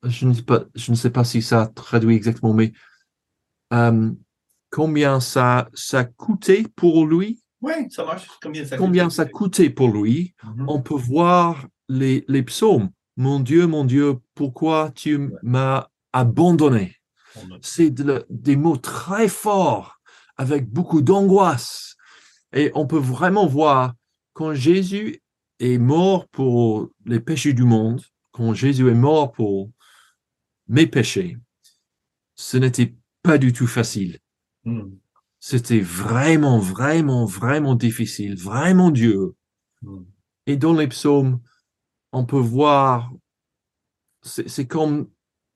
je 0.02 0.26
ne 0.26 0.34
sais 0.34 0.42
pas, 0.42 0.64
je 0.74 0.90
ne 0.90 0.96
sais 0.96 1.10
pas 1.10 1.24
si 1.24 1.42
ça 1.42 1.70
traduit 1.74 2.16
exactement, 2.16 2.54
mais 2.54 2.72
euh, 3.72 4.10
combien 4.70 5.20
ça, 5.20 5.68
ça 5.74 6.04
coûtait 6.04 6.64
pour 6.76 7.06
lui, 7.06 7.42
Oui, 7.60 7.72
ça 7.90 8.04
marche. 8.04 8.26
Combien 8.42 8.64
ça 8.64 8.76
combien 8.76 9.08
ça 9.10 9.24
coûtait 9.24 9.70
pour 9.70 9.88
lui, 9.88 10.34
Mhm. 10.44 10.64
on 10.68 10.82
peut 10.82 10.94
voir 10.96 11.66
les, 11.88 12.24
les 12.28 12.42
psaumes. 12.42 12.90
Mon 13.16 13.38
Dieu, 13.40 13.66
mon 13.66 13.84
Dieu, 13.84 14.18
pourquoi 14.34 14.90
tu 14.94 15.30
m'as 15.42 15.86
abandonné? 16.12 16.96
C'est 17.62 17.90
de 17.90 18.26
des 18.28 18.56
mots 18.56 18.76
très 18.78 19.28
forts, 19.28 20.00
avec 20.36 20.68
beaucoup 20.70 21.02
d'angoisse. 21.02 21.96
Et 22.52 22.70
on 22.74 22.86
peut 22.86 22.98
vraiment 22.98 23.46
voir 23.46 23.94
quand 24.34 24.54
Jésus 24.54 25.22
est 25.60 25.78
mort 25.78 26.26
pour 26.28 26.90
les 27.06 27.20
péchés 27.20 27.52
du 27.54 27.64
monde, 27.64 28.02
quand 28.32 28.52
Jésus 28.54 28.88
est 28.90 28.94
mort 28.94 29.32
pour 29.32 29.70
mes 30.68 30.86
péchés, 30.86 31.36
ce 32.34 32.56
n'était 32.56 32.94
pas 33.22 33.38
du 33.38 33.52
tout 33.52 33.66
facile. 33.66 34.18
Mhm. 34.64 34.98
C'était 35.40 35.80
vraiment, 35.80 36.58
vraiment, 36.58 37.24
vraiment 37.24 37.74
difficile, 37.74 38.36
vraiment 38.36 38.90
dur. 38.90 39.32
Mhm. 39.82 40.06
Et 40.46 40.56
dans 40.56 40.74
les 40.74 40.88
psaumes, 40.88 41.40
on 42.12 42.24
peut 42.24 42.38
voir, 42.38 43.12
c'est 44.22 44.66
comme 44.66 45.08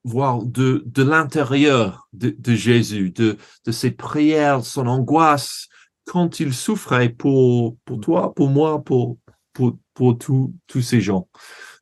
voir 0.05 0.45
de, 0.45 0.83
de 0.87 1.03
l'intérieur 1.03 2.09
de, 2.13 2.31
de 2.31 2.55
Jésus, 2.55 3.11
de, 3.11 3.37
de 3.65 3.73
ses 3.73 3.91
prières, 3.91 4.65
son 4.65 4.87
angoisse, 4.87 5.69
quand 6.05 6.39
il 6.39 6.55
souffrait 6.55 7.09
pour, 7.09 7.77
pour 7.85 8.01
toi, 8.01 8.33
pour 8.33 8.49
moi, 8.49 8.83
pour, 8.83 9.19
pour, 9.53 9.77
pour 9.93 10.17
tous 10.19 10.55
tous 10.69 10.83
ces 10.83 11.01
gens. 11.01 11.29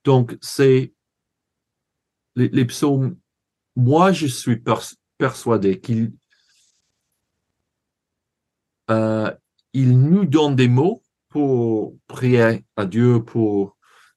Donc, 0.05 0.37
c'est 0.41 0.95
les, 2.35 2.49
les 2.49 2.65
psaumes, 2.65 3.17
moi, 3.77 4.13
je 4.13 4.27
suis 4.27 4.57
pers- 4.57 4.95
persuadé 5.19 5.81
qu'il 5.81 6.13
euh, 8.91 9.31
il 9.73 9.99
nous 9.99 10.25
donne 10.25 10.57
des 10.57 10.69
mots 10.69 11.03
pour 11.29 11.97
prier 12.07 12.65
à 12.77 12.87
Dieu, 12.87 13.23
pour, 13.25 13.77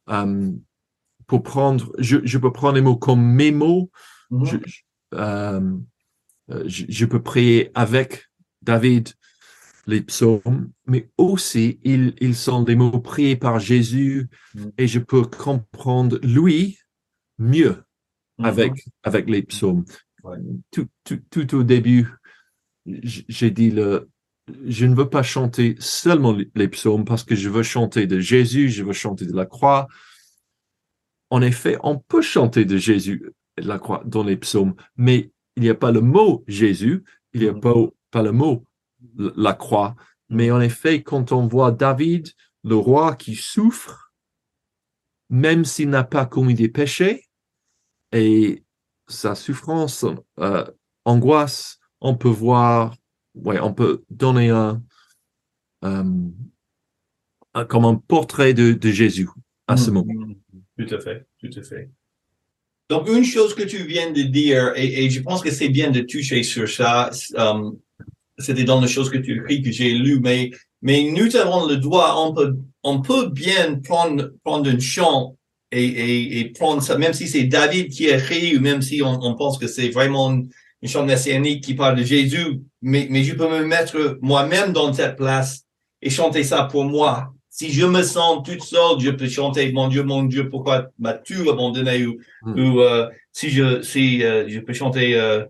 euh, 0.09 0.51
pour 1.25 1.43
prendre, 1.43 1.91
je, 1.97 2.17
je 2.23 2.37
peux 2.37 2.51
prendre 2.51 2.75
les 2.75 2.81
mots 2.81 2.97
comme 2.97 3.23
mes 3.23 3.51
mots, 3.51 3.89
je- 4.43 4.57
je- 4.65 4.81
euh, 5.15 5.77
je, 6.65 6.85
je 6.87 7.05
peux 7.05 7.21
prier 7.23 7.71
avec 7.75 8.25
David 8.61 9.09
les 9.87 10.01
psaumes, 10.01 10.69
mais 10.85 11.09
aussi 11.17 11.79
ils, 11.83 12.13
ils 12.19 12.35
sont 12.35 12.61
des 12.63 12.75
mots 12.75 12.99
priés 12.99 13.37
par 13.37 13.59
Jésus 13.59 14.29
Mm. 14.53 14.65
et 14.77 14.87
je 14.87 14.99
peux 14.99 15.23
comprendre 15.23 16.19
lui 16.23 16.77
mieux 17.39 17.83
Mhm. 18.37 18.45
avec, 18.45 18.85
avec 19.03 19.29
les 19.29 19.41
psaumes. 19.43 19.85
Tout, 20.71 20.87
tout, 21.03 21.21
tout 21.29 21.55
au 21.55 21.63
début, 21.63 22.13
j'ai 22.85 23.51
dit 23.51 23.71
le, 23.71 24.09
je 24.67 24.85
ne 24.85 24.95
veux 24.95 25.09
pas 25.09 25.23
chanter 25.23 25.75
seulement 25.79 26.35
les- 26.55 26.67
psaumes 26.67 27.05
parce 27.05 27.23
que 27.23 27.35
je 27.35 27.49
veux 27.49 27.63
chanter 27.63 28.07
de 28.07 28.19
Jésus, 28.19 28.69
je 28.69 28.83
veux 28.83 28.93
chanter 28.93 29.25
de 29.25 29.35
la 29.35 29.45
croix. 29.45 29.87
En 31.29 31.41
effet, 31.41 31.77
on 31.83 31.97
peut 31.97 32.21
chanter 32.21 32.65
de 32.65 32.77
Jésus 32.77 33.33
et 33.57 33.61
de 33.61 33.67
la 33.67 33.79
croix 33.79 34.03
dans 34.05 34.23
les 34.23 34.37
psaumes, 34.37 34.75
mais 34.95 35.31
il 35.55 35.63
n'y 35.63 35.69
a 35.69 35.75
pas 35.75 35.91
le 35.91 36.01
mot 36.01 36.43
Jésus, 36.47 37.03
il 37.33 37.41
n'y 37.41 37.47
a 37.47 37.53
Mhm. 37.53 37.59
pas, 37.59 37.73
pas 38.11 38.23
le 38.23 38.31
mot 38.31 38.63
la 39.17 39.53
croix. 39.53 39.95
Mais 40.29 40.51
en 40.51 40.61
effet, 40.61 41.03
quand 41.03 41.31
on 41.31 41.47
voit 41.47 41.71
David, 41.71 42.27
le 42.63 42.75
roi 42.75 43.15
qui 43.15 43.35
souffre, 43.35 44.11
même 45.29 45.65
s'il 45.65 45.89
n'a 45.89 46.03
pas 46.03 46.25
commis 46.25 46.53
des 46.53 46.69
péchés, 46.69 47.23
et 48.13 48.63
sa 49.07 49.35
souffrance, 49.35 50.05
euh, 50.39 50.65
angoisse, 51.05 51.79
on 52.01 52.15
peut 52.15 52.29
voir, 52.29 52.95
ouais, 53.35 53.59
on 53.59 53.73
peut 53.73 54.03
donner 54.09 54.49
un, 54.49 54.81
euh, 55.83 56.03
un- 57.53 57.65
comme 57.65 57.85
un 57.85 57.95
portrait 57.95 58.53
de, 58.53 58.73
de 58.73 58.91
Jésus 58.91 59.29
à 59.67 59.77
ce 59.77 59.89
Mhm. 59.89 59.93
moment. 59.95 60.13
Tout 60.77 60.93
à 60.95 60.99
fait, 60.99 61.25
tout 61.39 61.49
à 61.59 61.61
fait. 61.63 61.89
Donc, 62.89 63.09
une 63.09 63.23
chose 63.25 63.53
que 63.53 63.63
tu 63.63 63.83
viens 63.85 64.11
de 64.11 64.21
dire, 64.21 64.71
et, 64.75 65.05
et 65.05 65.09
je 65.09 65.21
pense 65.21 65.41
que 65.41 65.51
c'est 65.51 65.69
bien 65.69 65.91
de 65.91 66.01
toucher 66.01 66.43
sur 66.43 66.69
ça, 66.69 67.09
euh, 67.37 67.71
c'était 68.37 68.63
dans 68.63 68.79
les 68.79 68.87
choses 68.87 69.09
que 69.09 69.17
tu 69.17 69.37
écris 69.41 69.61
que 69.61 69.71
j'ai 69.71 69.93
lu, 69.93 70.19
mais, 70.21 70.51
mais 70.81 71.11
nous 71.11 71.35
avons 71.35 71.67
le 71.67 71.77
droit, 71.77 72.15
on 72.17 72.33
peut, 72.33 72.55
on 72.83 73.01
peut 73.01 73.27
bien 73.29 73.79
prendre, 73.79 74.31
prendre 74.43 74.69
un 74.69 74.79
chant 74.79 75.37
et, 75.71 75.83
et, 75.85 76.39
et 76.39 76.45
prendre 76.51 76.81
ça, 76.81 76.97
même 76.97 77.13
si 77.13 77.27
c'est 77.27 77.43
David 77.43 77.89
qui 77.89 78.07
écrit, 78.07 78.55
ou 78.57 78.61
même 78.61 78.81
si 78.81 79.01
on, 79.01 79.19
on 79.21 79.35
pense 79.35 79.57
que 79.57 79.67
c'est 79.67 79.89
vraiment 79.89 80.31
une, 80.31 80.49
chant 80.85 81.05
messianique 81.05 81.63
qui 81.63 81.73
parle 81.73 81.97
de 81.97 82.03
Jésus, 82.03 82.61
mais, 82.81 83.07
mais 83.09 83.23
je 83.23 83.33
peux 83.35 83.49
me 83.49 83.65
mettre 83.65 84.17
moi-même 84.21 84.71
dans 84.71 84.93
cette 84.93 85.17
place 85.17 85.63
et 86.01 86.09
chanter 86.09 86.43
ça 86.43 86.63
pour 86.65 86.85
moi. 86.85 87.33
Si 87.49 87.71
je 87.71 87.85
me 87.85 88.03
sens 88.03 88.43
toute 88.45 88.61
seule, 88.61 88.99
je 88.99 89.09
peux 89.09 89.27
chanter 89.27 89.71
mon 89.73 89.87
Dieu, 89.87 90.03
mon 90.03 90.23
Dieu, 90.23 90.47
pourquoi 90.49 90.87
m'as-tu 90.99 91.49
abandonné? 91.49 92.05
Ou, 92.05 92.17
Mm. 92.43 92.59
ou 92.59 92.81
euh, 92.81 93.07
si 93.33 93.49
je 93.49 93.81
si 93.81 94.23
euh, 94.23 94.47
je 94.47 94.59
peux 94.59 94.73
chanter 94.73 95.19
euh, 95.19 95.43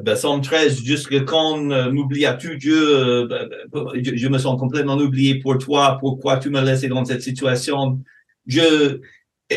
ben, 0.00 0.14
Psalm 0.14 0.40
13 0.40 0.82
jusque 0.82 1.24
quand 1.26 1.70
euh, 1.70 1.92
m'oublias-tu 1.92 2.56
Dieu 2.56 2.74
euh, 2.74 3.26
ben, 3.26 3.48
ben, 3.70 3.86
je, 4.02 4.16
je 4.16 4.28
me 4.28 4.38
sens 4.38 4.58
complètement 4.58 4.96
oublié 4.96 5.38
pour 5.40 5.58
toi 5.58 5.98
pourquoi 6.00 6.38
tu 6.38 6.48
m'as 6.48 6.62
laissé 6.62 6.88
dans 6.88 7.04
cette 7.04 7.20
situation? 7.22 8.00
Je 8.46 9.00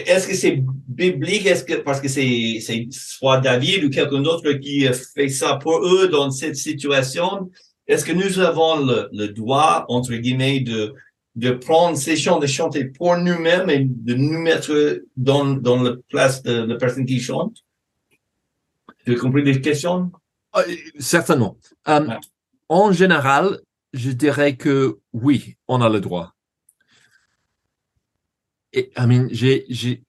est-ce 0.08 0.28
que 0.28 0.36
c'est 0.36 0.64
biblique? 0.88 1.46
Est-ce 1.46 1.64
que 1.64 1.76
parce 1.76 2.02
que 2.02 2.08
c'est 2.08 2.60
c'est 2.62 2.88
soit 2.92 3.40
David 3.40 3.84
ou 3.86 3.90
quelqu'un 3.90 4.22
d'autre 4.22 4.52
qui 4.54 4.88
fait 5.14 5.30
ça 5.30 5.56
pour 5.56 5.86
eux 5.86 6.08
dans 6.08 6.32
cette 6.32 6.56
situation 6.56 7.50
est-ce 7.88 8.04
que 8.04 8.12
nous 8.14 8.40
avons 8.40 8.84
le, 8.84 9.10
le 9.12 9.28
droit 9.28 9.86
entre 9.90 10.14
guillemets 10.16 10.60
de 10.60 10.94
de 11.36 11.52
prendre 11.52 11.98
ces 11.98 12.16
chants, 12.16 12.40
de 12.40 12.48
chanter 12.48 12.86
pour 12.86 13.18
nous-mêmes 13.18 13.70
et 13.70 13.80
de 13.84 14.14
nous 14.14 14.40
mettre 14.40 15.02
dans, 15.18 15.44
dans 15.46 15.84
la 15.84 15.92
place 16.08 16.42
de 16.44 16.64
la 16.64 16.76
personne 16.76 17.06
qui 17.06 17.20
chante? 17.20 17.58
Tu 19.06 19.14
as 19.14 19.20
compris 19.20 19.44
les 19.44 19.60
questions? 19.60 20.12
Euh, 20.56 20.62
certainement. 20.98 21.58
Euh, 21.90 22.08
Ouais. 22.08 22.16
En 22.70 22.94
général, 22.94 23.60
je 23.94 24.12
dirais 24.12 24.56
que 24.56 24.98
oui, 25.12 25.58
on 25.68 25.82
a 25.82 25.90
le 25.90 26.00
droit. 26.00 26.35
Et, 28.76 28.92
I 28.98 29.08
mean, 29.08 29.28
j'ai, 29.32 29.66
j'ai, 29.70 30.04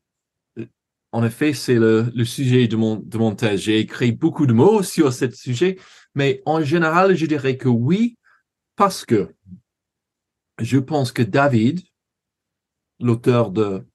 en 1.12 1.24
effet, 1.24 1.54
c'est 1.54 1.76
le, 1.76 2.10
le 2.14 2.24
sujet 2.24 2.66
de 2.68 2.76
mon, 2.76 2.96
de 2.96 3.16
mon 3.16 3.34
thèse. 3.34 3.60
J'ai 3.60 3.78
écrit 3.78 4.12
beaucoup 4.12 4.46
de 4.46 4.52
mots 4.52 4.82
sur 4.82 5.12
ce 5.12 5.30
sujet, 5.30 5.78
mais 6.14 6.42
en 6.44 6.60
général, 6.62 7.14
je 7.14 7.26
dirais 7.26 7.56
que 7.56 7.68
oui, 7.68 8.18
parce 8.74 9.04
que 9.04 9.34
je 10.60 10.78
pense 10.78 11.12
que 11.12 11.22
David, 11.22 11.80
l'auteur 12.98 13.50
de 13.50 13.86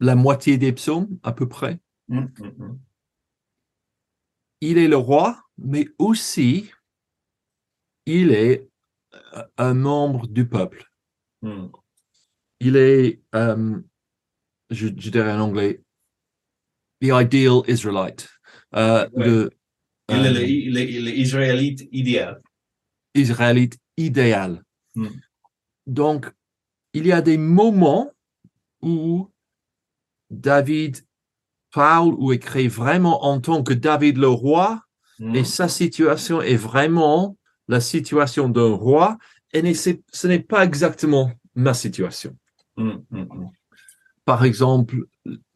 la 0.00 0.16
moitié 0.16 0.58
des 0.58 0.72
psaumes, 0.72 1.18
à 1.22 1.32
peu 1.32 1.48
près, 1.48 1.78
Hum, 2.10 2.30
hum, 2.38 2.54
hum. 2.58 2.80
il 4.60 4.76
est 4.76 4.88
le 4.88 4.96
roi, 4.98 5.40
mais 5.56 5.88
aussi 5.98 6.70
il 8.04 8.32
est 8.32 8.68
euh, 9.14 9.44
un 9.56 9.72
membre 9.72 10.26
du 10.26 10.46
peuple. 10.46 10.92
Il 12.60 12.76
est, 12.76 13.20
euh, 13.34 13.80
je, 14.70 14.88
je 14.88 15.10
dirais 15.10 15.32
en 15.32 15.40
anglais, 15.40 15.80
the 17.00 17.08
ideal 17.12 17.62
Israelite, 17.68 18.28
euh, 18.74 19.08
Ouais. 19.12 19.26
le 19.26 19.50
Il 20.10 20.16
est 20.16 20.28
euh, 20.28 20.32
le- 20.32 20.48
il 20.48 20.76
est- 20.78 20.92
il 20.92 21.08
est 21.08 21.16
israélite 21.16 21.88
idéal. 21.92 22.40
Israélite 23.14 23.78
idéal. 23.96 24.62
Hmm. 24.94 25.08
Donc, 25.86 26.30
il 26.92 27.06
y 27.06 27.12
a 27.12 27.22
des 27.22 27.38
moments 27.38 28.10
où 28.82 29.30
David 30.30 30.98
parle 31.72 32.14
ou 32.18 32.32
écrit 32.32 32.68
vraiment 32.68 33.24
en 33.24 33.40
tant 33.40 33.62
que 33.62 33.72
David 33.74 34.18
le 34.18 34.28
roi, 34.28 34.82
Hum. 35.20 35.34
et 35.34 35.44
sa 35.44 35.68
situation 35.68 36.42
est 36.42 36.56
vraiment 36.56 37.36
la 37.68 37.80
situation 37.80 38.48
d'un 38.48 38.74
roi, 38.74 39.16
et 39.52 39.74
ce 39.74 40.26
n'est 40.26 40.40
pas 40.40 40.64
exactement 40.64 41.30
ma 41.54 41.72
situation. 41.72 42.36
Hum, 42.76 43.04
hum, 43.10 43.26
hum. 43.30 43.50
Par 44.24 44.44
exemple, 44.44 45.06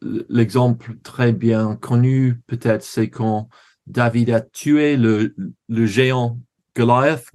l'exemple 0.01 0.95
très 1.03 1.33
bien 1.33 1.75
connu, 1.75 2.39
peut-être, 2.47 2.83
c'est 2.83 3.09
quand 3.09 3.49
David 3.87 4.29
a 4.29 4.41
tué 4.41 4.95
le, 4.95 5.35
le 5.67 5.85
géant 5.87 6.39
Goliath. 6.75 7.25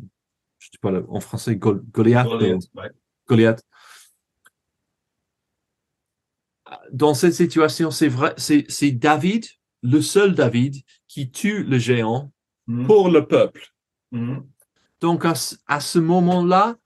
Je 0.58 0.66
sais 0.66 0.78
pas 0.80 0.92
en 1.08 1.20
français, 1.20 1.56
Gol- 1.56 1.82
Goliath. 1.92 2.26
euh, 2.26 2.38
Goliath, 2.38 2.70
ouais. 2.76 2.90
Goliath. 3.28 3.62
Dans 6.92 7.14
cette 7.14 7.34
situation, 7.34 7.90
c'est 7.90 8.08
vrai, 8.08 8.34
c'est 8.36 8.92
David, 8.92 9.44
le 9.82 10.00
seul 10.00 10.34
David, 10.34 10.76
qui 11.08 11.30
tue 11.30 11.64
le 11.64 11.78
géant 11.78 12.32
pour 12.86 13.10
le 13.10 13.26
peuple. 13.26 13.74
Donc, 15.00 15.24
à 15.26 15.80
ce 15.80 15.98
moment-là, 15.98 16.76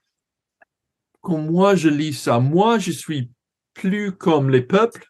quand 1.20 1.38
moi 1.38 1.75
je 1.75 1.88
lis 1.88 2.14
ça, 2.14 2.38
moi 2.38 2.78
je 2.78 2.90
suis 2.92 3.30
plus 3.75 4.12
comme 4.12 4.50
les 4.50 4.62
peuples 4.62 5.06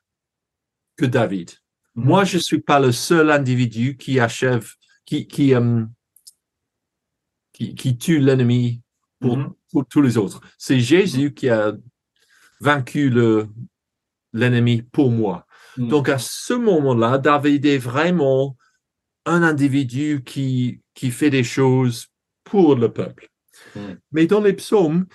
que 0.97 1.07
David. 1.07 1.51
hum. 1.97 2.05
Moi, 2.05 2.25
je 2.25 2.39
suis 2.39 2.61
pas 2.61 2.81
le 2.81 2.93
seul 2.93 3.31
individu 3.31 3.97
qui 3.97 4.21
achève, 4.21 4.71
qui, 5.05 5.27
qui, 5.27 5.55
euh, 5.55 5.85
qui, 7.53 7.75
qui 7.75 7.97
tue 7.99 8.19
l'ennemi 8.21 8.83
pour, 9.21 9.37
Mhm. 9.37 9.53
pour 9.73 9.87
tous 9.87 10.03
les 10.03 10.17
autres. 10.17 10.41
C'est 10.59 10.81
Jésus 10.81 11.35
qui 11.35 11.49
a 11.49 11.73
vaincu 12.61 13.11
le, 13.11 13.49
l'ennemi 14.33 14.83
pour 14.83 15.11
moi. 15.11 15.47
Hum. 15.79 15.89
Donc, 15.89 16.09
à 16.09 16.19
ce 16.19 16.55
moment-là, 16.55 17.19
David 17.19 17.65
est 17.67 17.79
vraiment 17.79 18.57
un 19.25 19.43
individu 19.43 20.23
qui, 20.25 20.81
qui 20.95 21.11
fait 21.11 21.31
des 21.31 21.45
choses 21.45 22.07
pour 22.45 22.77
le 22.77 22.93
peuple. 22.93 23.29
Mais 24.13 24.27
dans 24.27 24.41
les 24.41 24.55
psaumes, 24.55 25.07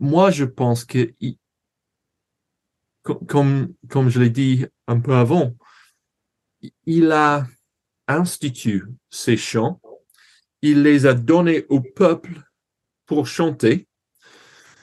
moi, 0.00 0.30
je 0.30 0.44
pense 0.44 0.84
que, 0.84 1.12
comme 3.02 3.74
je 3.90 4.20
l'ai 4.20 4.30
dit 4.30 4.66
un 4.86 5.00
peu 5.00 5.14
avant, 5.14 5.54
il 6.86 7.10
a 7.12 7.46
institué 8.06 8.82
ces 9.10 9.36
chants, 9.36 9.80
il 10.62 10.82
les 10.82 11.06
a 11.06 11.14
donnés 11.14 11.66
au 11.68 11.80
peuple 11.80 12.42
pour 13.06 13.26
chanter. 13.26 13.88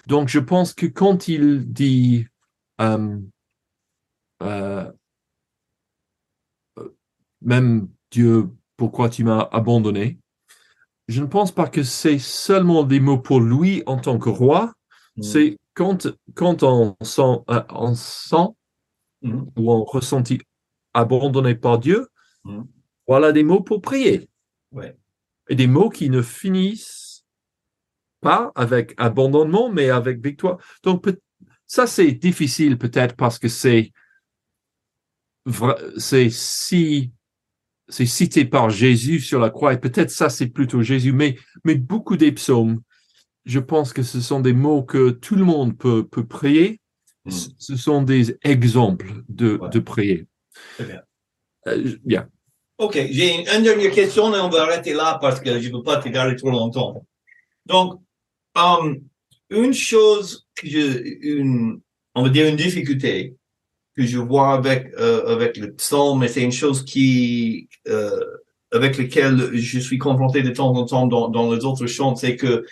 Donc, 0.08 0.30
je 0.30 0.40
pense 0.40 0.74
que 0.74 0.86
quand 0.86 1.28
il 1.28 1.72
dit, 1.72 2.28
euh, 2.82 3.20
euh, 4.42 4.92
euh, 6.78 6.90
même 7.42 7.90
Dieu, 8.12 8.50
pourquoi 8.78 9.10
tu 9.10 9.24
m'as 9.24 9.48
abandonné, 9.52 10.20
je 11.08 11.22
ne 11.22 11.28
pense 11.28 11.52
pas 11.52 11.68
que 11.68 11.84
c'est 11.84 12.20
seulement 12.20 12.84
des 12.84 13.00
mots 13.00 13.20
pour 13.20 13.40
lui 13.42 13.84
en 13.86 13.98
tant 13.98 14.18
que 14.20 14.30
roi, 14.30 14.74
Hum. 15.18 15.24
c'est 15.24 15.58
quand, 15.76 16.08
quand 16.36 16.64
on 16.64 16.96
sent, 17.02 17.40
euh, 17.50 17.62
on 17.70 17.96
sent 17.96 18.48
Hum. 19.24 19.50
ou 19.58 19.72
on 19.72 19.84
ressentit 19.84 20.42
abandonné 20.94 21.56
par 21.56 21.80
Dieu, 21.80 22.08
Mhm. 22.46 22.68
voilà 23.08 23.32
des 23.32 23.44
mots 23.44 23.62
pour 23.62 23.82
prier. 23.82 24.30
Ouais. 24.72 24.96
Et 25.50 25.56
des 25.56 25.68
mots 25.68 25.90
qui 25.90 26.10
ne 26.10 26.22
finissent 26.22 27.24
pas 28.22 28.52
avec 28.56 28.94
abandonnement, 28.98 29.70
mais 29.70 29.90
avec 29.90 30.24
victoire. 30.24 30.58
Donc, 30.84 31.06
ça, 31.68 31.88
c'est 31.88 32.12
difficile 32.12 32.78
peut-être 32.78 33.16
parce 33.16 33.40
que 33.40 33.48
c'est 33.48 33.92
c'est 35.98 36.30
si 36.30 37.12
c'est 37.88 38.06
cité 38.06 38.46
par 38.46 38.70
Jésus 38.70 39.20
sur 39.20 39.40
la 39.40 39.50
croix, 39.50 39.74
et 39.74 39.80
peut-être 39.80 40.10
ça 40.12 40.30
c'est 40.30 40.48
plutôt 40.48 40.82
Jésus, 40.82 41.12
mais, 41.14 41.36
mais 41.64 41.76
beaucoup 41.76 42.18
des 42.18 42.32
psaumes, 42.32 42.82
je 43.46 43.60
pense 43.60 43.94
que 43.94 44.02
ce 44.04 44.22
sont 44.22 44.40
des 44.40 44.54
mots 44.54 44.84
que 44.84 45.12
tout 45.12 45.36
le 45.36 45.44
monde 45.46 45.78
peut, 45.78 46.06
peut 46.08 46.26
prier. 46.26 46.80
Mm. 47.26 47.32
Ce- 47.32 47.76
sont 47.76 48.02
des 48.04 48.38
exemples 48.44 49.24
de, 49.30 49.58
Ouais. 49.58 49.70
de 49.70 49.80
prier. 49.80 50.28
Très 50.76 50.86
bien. 50.86 51.02
Euh, 51.68 51.96
bien. 52.04 52.28
OK, 52.78 52.94
j'ai 53.10 53.36
une, 53.42 53.48
une 53.48 53.64
dernière 53.64 53.92
question 53.92 54.34
et 54.36 54.40
on 54.40 54.50
va 54.50 54.64
arrêter 54.64 54.94
là 54.94 55.18
parce 55.22 55.40
que 55.40 55.60
je 55.60 55.70
ne 55.70 55.78
veux 55.78 55.84
pas 55.84 55.98
te 55.98 56.10
garder 56.10 56.36
trop 56.36 56.52
longtemps. 56.52 57.06
Donc, 57.66 58.00
euh, 58.58 58.96
une 59.50 59.74
chose 59.74 60.48
que 60.56 60.68
je, 60.68 61.02
une, 61.22 61.80
on 62.14 62.24
va 62.24 62.30
dire 62.30 62.48
une 62.48 62.56
difficulté 62.58 63.36
que 63.96 64.06
je 64.06 64.18
vois 64.20 64.54
avec, 64.54 64.92
euh, 65.00 65.26
avec 65.36 65.58
le 65.58 65.74
psaume, 65.74 66.24
et 66.24 66.28
c'est 66.28 66.42
une 66.44 66.52
chose 66.52 66.84
qui, 66.84 67.70
euh, 67.88 68.20
avec 68.72 68.98
laquelle 68.98 69.52
je 69.54 69.80
suis 69.80 69.98
confronté 69.98 70.42
de 70.42 70.50
temps 70.50 70.74
en 70.76 70.86
temps 70.86 71.08
dans, 71.08 71.30
dans 71.30 71.54
les 71.54 71.64
autres 71.66 71.88
chants, 71.88 72.16
c'est 72.16 72.36
que 72.36 72.66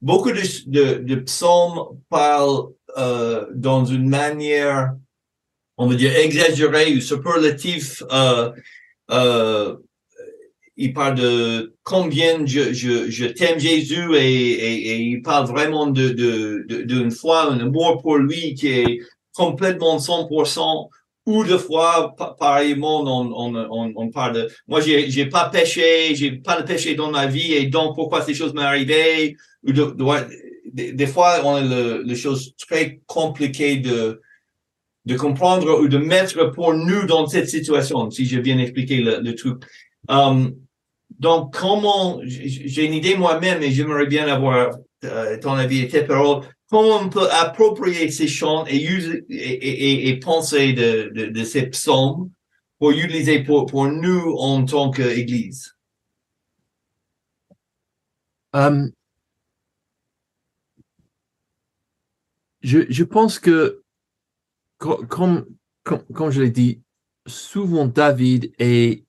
beaucoup 0.00 0.30
de, 0.30 0.42
de, 0.70 0.98
de 1.02 1.14
psaumes 1.16 1.98
parlent 2.08 2.68
euh, 2.96 3.46
dans 3.54 3.84
une 3.84 4.08
manière, 4.08 4.92
on 5.76 5.88
va 5.88 5.94
dire, 5.96 6.14
exagérée 6.16 6.94
ou 6.96 7.00
superlative, 7.00 8.04
euh, 8.12 8.50
euh, 9.10 9.76
il 10.76 10.92
parle 10.92 11.16
de 11.16 11.74
combien 11.82 12.46
je, 12.46 12.72
je, 12.72 13.10
je 13.10 13.26
t'aime 13.26 13.58
Jésus 13.58 14.14
et, 14.14 14.50
et, 14.52 14.90
et 14.92 14.96
il 14.98 15.22
parle 15.22 15.48
vraiment 15.48 15.88
de, 15.88 16.10
de- 16.10 16.82
d'une 16.84 17.10
foi, 17.10 17.50
un 17.50 17.58
amour 17.58 18.00
pour 18.00 18.16
lui 18.16 18.54
qui 18.54 18.68
est 18.68 19.00
complètement 19.38 19.98
100%. 19.98 20.88
Ou 21.26 21.44
de 21.44 21.58
fois, 21.58 22.14
pa- 22.16 22.34
pareillement, 22.38 23.02
on, 23.02 23.54
on, 23.54 23.92
on, 23.94 24.10
parle 24.10 24.32
de, 24.34 24.48
moi, 24.66 24.80
j'ai, 24.80 25.10
j'ai 25.10 25.26
pas 25.26 25.50
péché, 25.50 26.14
j'ai 26.14 26.32
pas 26.32 26.60
de 26.60 26.66
péché 26.66 26.94
dans 26.94 27.10
ma 27.10 27.26
vie 27.26 27.52
et 27.52 27.66
donc 27.66 27.94
pourquoi 27.94 28.22
ces 28.22 28.32
choses 28.32 28.54
m'arrivaient. 28.54 29.36
Ou 29.62 29.72
de, 29.72 29.84
de- 29.84 30.92
des, 31.02 31.06
fois, 31.06 31.40
on 31.44 31.56
a 31.56 31.60
le, 31.60 32.02
les 32.02 32.16
choses 32.16 32.54
très 32.56 33.00
compliquées 33.06 33.76
de, 33.76 34.22
de 35.04 35.16
comprendre 35.16 35.80
ou 35.80 35.86
de 35.88 35.98
mettre 35.98 36.44
pour 36.56 36.72
nous 36.72 37.04
dans 37.06 37.26
cette 37.26 37.48
situation, 37.48 38.10
si 38.10 38.24
j'ai 38.24 38.40
bien 38.40 38.58
expliqué 38.58 38.96
le, 39.02 39.34
truc. 39.34 39.62
Um, 40.08 40.54
donc, 41.18 41.54
comment, 41.54 42.20
j'ai 42.24 42.84
une 42.86 42.94
idée 42.94 43.16
moi-même 43.16 43.62
et 43.62 43.70
j'aimerais 43.70 44.06
bien 44.06 44.28
avoir 44.28 44.78
euh, 45.04 45.38
ton 45.38 45.52
avis 45.52 45.80
et 45.82 45.88
tes 45.88 46.02
paroles, 46.02 46.42
comment 46.70 46.98
on 47.00 47.08
peut 47.08 47.30
approprier 47.30 48.10
ces 48.10 48.28
chants 48.28 48.66
et, 48.66 48.76
user- 48.82 49.24
et, 49.28 49.34
et, 49.36 49.92
et- 49.92 50.08
et 50.08 50.18
penser 50.20 50.72
de, 50.72 51.10
de, 51.14 51.26
de 51.26 51.44
ces 51.44 51.66
psaumes 51.68 52.30
pour 52.78 52.90
utiliser 52.90 53.42
pour, 53.42 53.66
pour 53.66 53.86
nous 53.88 54.34
en 54.38 54.64
tant 54.64 54.90
qu'Église? 54.90 55.74
Euh, 58.56 58.88
je, 62.62 62.80
je 62.88 63.04
pense 63.04 63.38
que, 63.38 63.82
co- 64.78 65.04
comme, 65.06 65.46
comme, 65.84 66.04
comme 66.14 66.30
je 66.30 66.42
l'ai 66.42 66.50
dit, 66.50 66.80
souvent 67.26 67.86
David 67.86 68.52
est 68.58 69.04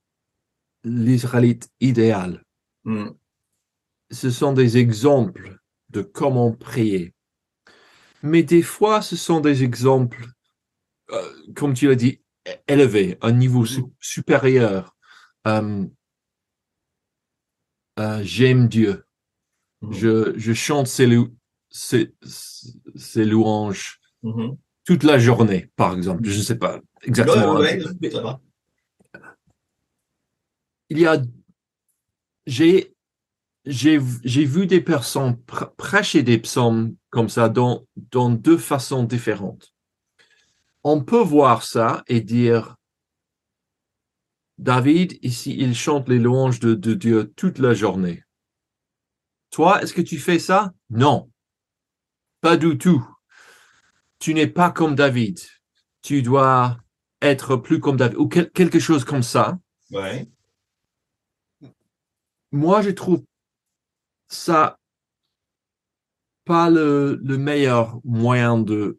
l'Israélite 0.83 1.69
idéal. 1.79 2.43
Hmm. 2.83 3.09
Ce 4.11 4.29
sont 4.29 4.53
des 4.53 4.77
exemples 4.77 5.59
de 5.89 6.01
comment 6.01 6.51
prier. 6.51 7.13
Mais 8.23 8.43
des 8.43 8.61
fois, 8.61 9.01
ce 9.01 9.15
sont 9.15 9.39
des 9.39 9.63
exemples, 9.63 10.25
euh, 11.11 11.33
comme 11.55 11.73
tu 11.73 11.87
l'as 11.87 11.95
dit, 11.95 12.21
élevés, 12.67 13.17
un 13.21 13.31
niveau 13.31 13.65
su- 13.65 13.83
supérieur. 13.99 14.95
Euh, 15.47 15.85
euh, 17.99 18.21
J'aime 18.23 18.67
Dieu. 18.67 19.05
Mhm. 19.81 19.93
Je, 19.93 20.33
je 20.37 20.53
chante 20.53 20.87
ses, 20.87 21.07
lou- 21.07 21.35
ses, 21.69 22.13
ses 22.95 23.25
louanges 23.25 23.99
Mhm. 24.23 24.57
toute 24.83 25.03
la 25.03 25.17
journée, 25.17 25.69
par 25.77 25.93
exemple. 25.95 26.25
Je 26.25 26.37
ne 26.37 26.43
sais 26.43 26.57
pas 26.57 26.81
exactement. 27.03 27.53
Ouais, 27.55 27.77
ouais, 27.81 27.85
ouais. 27.85 28.21
Il 30.89 30.99
y 30.99 31.05
a, 31.05 31.21
j'ai, 32.47 32.93
j'ai, 33.69 33.99
j'ai 34.23 34.45
vu 34.45 34.65
des 34.65 34.81
personnes 34.81 35.37
pr- 35.47 35.73
prêcher 35.75 36.23
des 36.23 36.39
psaumes 36.39 36.95
comme 37.11 37.29
ça 37.29 37.49
dans, 37.49 37.85
dans 37.95 38.29
deux 38.29 38.57
façons 38.57 39.03
différentes. 39.03 39.73
On 40.83 41.03
peut 41.03 41.21
voir 41.21 41.63
ça 41.63 42.03
et 42.07 42.21
dire, 42.21 42.75
David, 44.57 45.19
ici, 45.21 45.55
il 45.57 45.75
chante 45.75 46.09
les 46.09 46.19
louanges 46.19 46.59
de, 46.59 46.73
de 46.73 46.93
Dieu 46.93 47.31
toute 47.35 47.59
la 47.59 47.73
journée. 47.73 48.23
Toi, 49.51 49.81
est-ce 49.81 49.93
que 49.93 50.01
tu 50.01 50.17
fais 50.17 50.39
ça? 50.39 50.73
Non. 50.89 51.29
Pas 52.41 52.57
du 52.57 52.77
tout. 52.77 53.07
Tu 54.19 54.33
n'es 54.33 54.47
pas 54.47 54.71
comme 54.71 54.95
David. 54.95 55.39
Tu 56.01 56.21
dois 56.21 56.77
être 57.21 57.55
plus 57.55 57.79
comme 57.79 57.97
David 57.97 58.17
ou 58.17 58.27
quel- 58.27 58.49
quelque 58.51 58.79
chose 58.79 59.05
comme 59.05 59.23
ça. 59.23 59.59
Ouais. 59.91 60.27
Moi, 62.51 62.81
je 62.81 62.89
trouve 62.89 63.23
ça 64.29 64.77
pas 66.45 66.69
le, 66.69 67.19
le 67.23 67.37
meilleur 67.37 67.99
moyen 68.03 68.57
de 68.57 68.97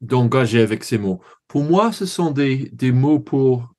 d'engager 0.00 0.60
avec 0.62 0.84
ces 0.84 0.96
mots. 0.96 1.20
Pour 1.48 1.64
moi, 1.64 1.92
ce 1.92 2.06
sont 2.06 2.30
des, 2.30 2.70
des 2.72 2.92
mots 2.92 3.18
pour, 3.18 3.74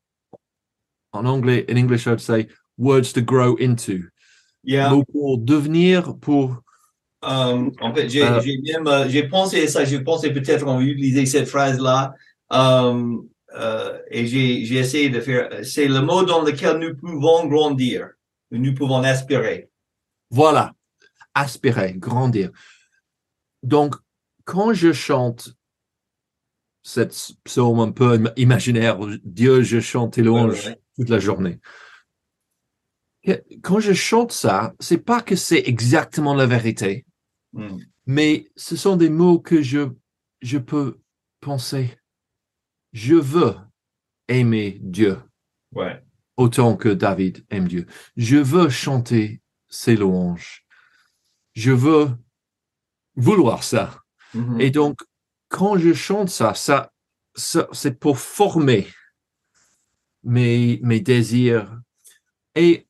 en 1.13 1.25
anglais, 1.25 1.65
in 1.69 1.77
English, 1.77 2.05
I 2.05 2.09
would 2.09 2.19
say, 2.19 2.47
words 2.77 3.13
to 3.13 3.21
grow 3.21 3.55
into. 3.59 4.09
Yeah. 4.63 4.89
Mots 4.89 5.05
pour 5.05 5.37
devenir, 5.37 6.17
pour, 6.17 6.61
Euh, 7.25 7.69
en 7.81 7.93
fait, 7.93 8.09
j'ai 8.09 8.23
Euh, 8.23 8.41
même 8.63 8.87
euh, 8.87 9.09
j'ai 9.09 9.27
pensé 9.27 9.63
à 9.63 9.67
ça. 9.67 9.83
J'ai 9.85 9.99
pensé 10.01 10.31
peut-être 10.31 10.65
on 10.65 10.77
va 10.77 10.83
utiliser 10.83 11.25
cette 11.25 11.47
phrase-là. 11.49 12.13
Euh, 12.53 13.17
euh, 13.57 13.99
et 14.09 14.25
j'ai 14.27 14.63
j'ai 14.65 14.75
essayé 14.75 15.09
de 15.09 15.19
faire. 15.19 15.49
C'est 15.63 15.87
le 15.87 16.01
mot 16.01 16.23
dans 16.23 16.41
lequel 16.43 16.77
nous 16.77 16.95
pouvons 16.95 17.45
grandir. 17.47 18.09
Nous 18.51 18.73
pouvons 18.73 19.03
aspirer. 19.03 19.69
voilà, 20.31 20.73
aspirer, 21.39 21.93
grandir. 21.93 22.51
Donc, 23.63 23.95
quand 24.45 24.73
je 24.73 24.93
chante 24.93 25.53
cette 26.83 27.15
psaume 27.43 27.79
un 27.79 27.91
peu 27.91 28.13
im- 28.13 28.33
imaginaire, 28.37 28.97
Dieu, 29.23 29.61
je 29.63 29.79
chante 29.79 30.13
tes 30.13 30.23
louanges 30.23 30.65
Ouais, 30.65 30.71
ouais. 30.71 30.81
toute 30.95 31.09
la 31.09 31.19
journée. 31.19 31.59
Quand 33.61 33.79
je 33.79 33.93
chante 33.93 34.31
ça, 34.31 34.73
c'est 34.79 34.97
pas 34.97 35.21
que 35.21 35.35
c'est 35.35 35.63
exactement 35.67 36.33
la 36.33 36.45
vérité, 36.45 37.05
Hmm. 37.53 37.77
mais 38.05 38.49
ce 38.55 38.75
sont 38.75 38.95
des 38.95 39.09
mots 39.09 39.39
que 39.39 39.61
je, 39.61 39.89
je 40.41 40.57
peux 40.59 40.99
penser. 41.41 41.97
Je 42.93 43.15
veux 43.15 43.55
aimer 44.27 44.79
Dieu 44.81 45.17
Ouais. 45.73 46.01
autant 46.37 46.75
que 46.77 46.89
David 46.89 47.45
aime 47.49 47.67
Dieu. 47.67 47.85
Je 48.17 48.37
veux 48.37 48.69
chanter 48.69 49.41
ses 49.67 49.95
louanges. 49.95 50.65
Je 51.59 51.73
veux 51.73 52.09
vouloir 53.17 53.65
ça. 53.65 54.01
Mhm. 54.33 54.61
Et 54.61 54.71
donc, 54.71 55.01
quand 55.49 55.77
je 55.77 55.93
chante 55.93 56.29
ça, 56.29 56.53
ça, 56.53 56.93
ça 57.35 57.67
c'est 57.73 57.99
pour 57.99 58.17
former 58.17 58.87
mes, 60.23 60.79
mes 60.83 61.01
désirs. 61.01 61.77
Et 62.55 62.87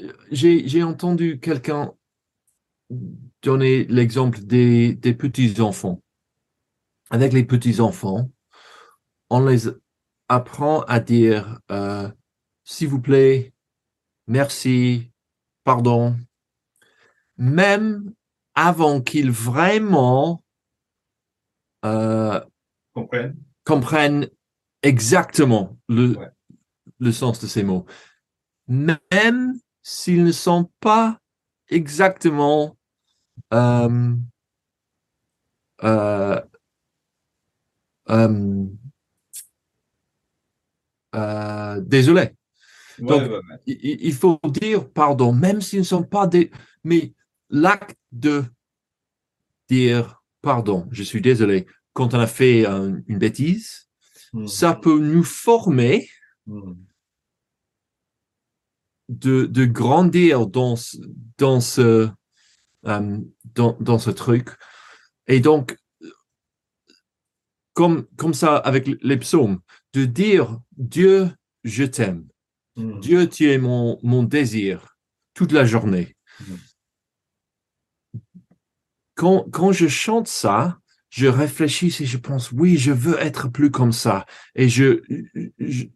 euh, 0.00 0.14
j'ai, 0.30 0.66
j'ai 0.66 0.82
entendu 0.82 1.38
quelqu'un 1.40 1.92
donner 3.42 3.84
l'exemple 3.84 4.40
des, 4.40 4.94
des 4.94 5.12
petits-enfants. 5.12 6.02
Avec 7.10 7.34
les 7.34 7.44
petits-enfants, 7.44 8.30
on 9.28 9.44
les 9.44 9.68
apprend 10.30 10.80
à 10.84 11.00
dire, 11.00 11.60
euh, 11.70 12.08
s'il 12.64 12.88
vous 12.88 13.02
plaît, 13.02 13.52
merci, 14.26 15.10
pardon, 15.64 16.16
même 17.36 18.12
avant 18.54 19.00
qu'ils 19.00 19.30
vraiment 19.30 20.42
euh, 21.84 22.40
comprennent 23.64 24.28
exactement 24.82 25.76
le, 25.88 26.16
Ouais. 26.16 26.28
le 26.98 27.12
sens 27.12 27.40
de 27.40 27.46
ces 27.46 27.62
mots. 27.62 27.86
Même 28.68 29.58
s'ils 29.82 30.24
ne 30.24 30.32
sont 30.32 30.70
pas 30.80 31.18
exactement 31.68 32.76
euh, 33.52 34.14
euh, 35.82 36.40
euh, 41.14 41.80
désolé. 41.80 42.20
Ouais, 43.00 43.06
Donc, 43.06 43.22
ouais, 43.22 43.28
ouais. 43.28 43.40
il, 43.66 43.78
il- 43.82 44.06
il 44.06 44.14
faut 44.14 44.38
dire 44.44 44.88
pardon, 44.90 45.32
même 45.32 45.60
s'ils 45.60 45.80
ne 45.80 45.84
sont 45.84 46.04
pas 46.04 46.26
des... 46.26 46.50
Mais 46.84 47.12
l'acte 47.54 47.96
de 48.12 48.44
dire 49.70 50.22
pardon, 50.42 50.86
je 50.90 51.02
suis 51.02 51.22
désolé, 51.22 51.66
quand 51.94 52.12
on 52.14 52.18
a 52.20 52.26
fait 52.26 52.66
un- 52.66 53.00
une 53.06 53.18
bêtise, 53.18 53.88
Hmm. 54.32 54.46
ça 54.48 54.74
peut 54.74 54.98
nous 54.98 55.22
former 55.24 56.08
Hmm. 56.46 56.74
de, 59.08 59.46
de 59.46 59.64
grandir 59.64 60.46
dans, 60.46 60.76
ce- 60.76 60.96
dans 61.38 61.60
ce, 61.60 62.08
euh, 62.86 63.18
dans, 63.54 63.76
dans 63.80 63.98
ce 63.98 64.10
truc. 64.10 64.48
Et 65.26 65.40
donc, 65.40 65.76
comme, 67.74 68.06
comme 68.16 68.34
ça 68.34 68.56
avec 68.56 68.86
les 69.02 69.16
psaumes, 69.16 69.60
de 69.94 70.04
dire 70.04 70.60
Dieu, 70.76 71.30
je 71.64 71.84
t'aime. 71.84 72.26
Mm. 72.76 73.00
Dieu, 73.00 73.28
tu 73.28 73.50
es 73.50 73.58
mon, 73.58 73.98
mon 74.02 74.22
désir 74.22 74.96
toute 75.34 75.52
la 75.52 75.64
journée. 75.64 76.16
Quand, 79.14 79.44
quand 79.50 79.72
je 79.72 79.86
chante 79.88 80.28
ça, 80.28 80.78
je 81.10 81.26
réfléchis 81.28 81.94
et 82.00 82.06
je 82.06 82.18
pense, 82.18 82.50
oui, 82.50 82.76
je 82.76 82.90
veux 82.90 83.18
être 83.20 83.48
plus 83.48 83.70
comme 83.70 83.92
ça. 83.92 84.26
Et 84.56 84.68
je, 84.68 85.00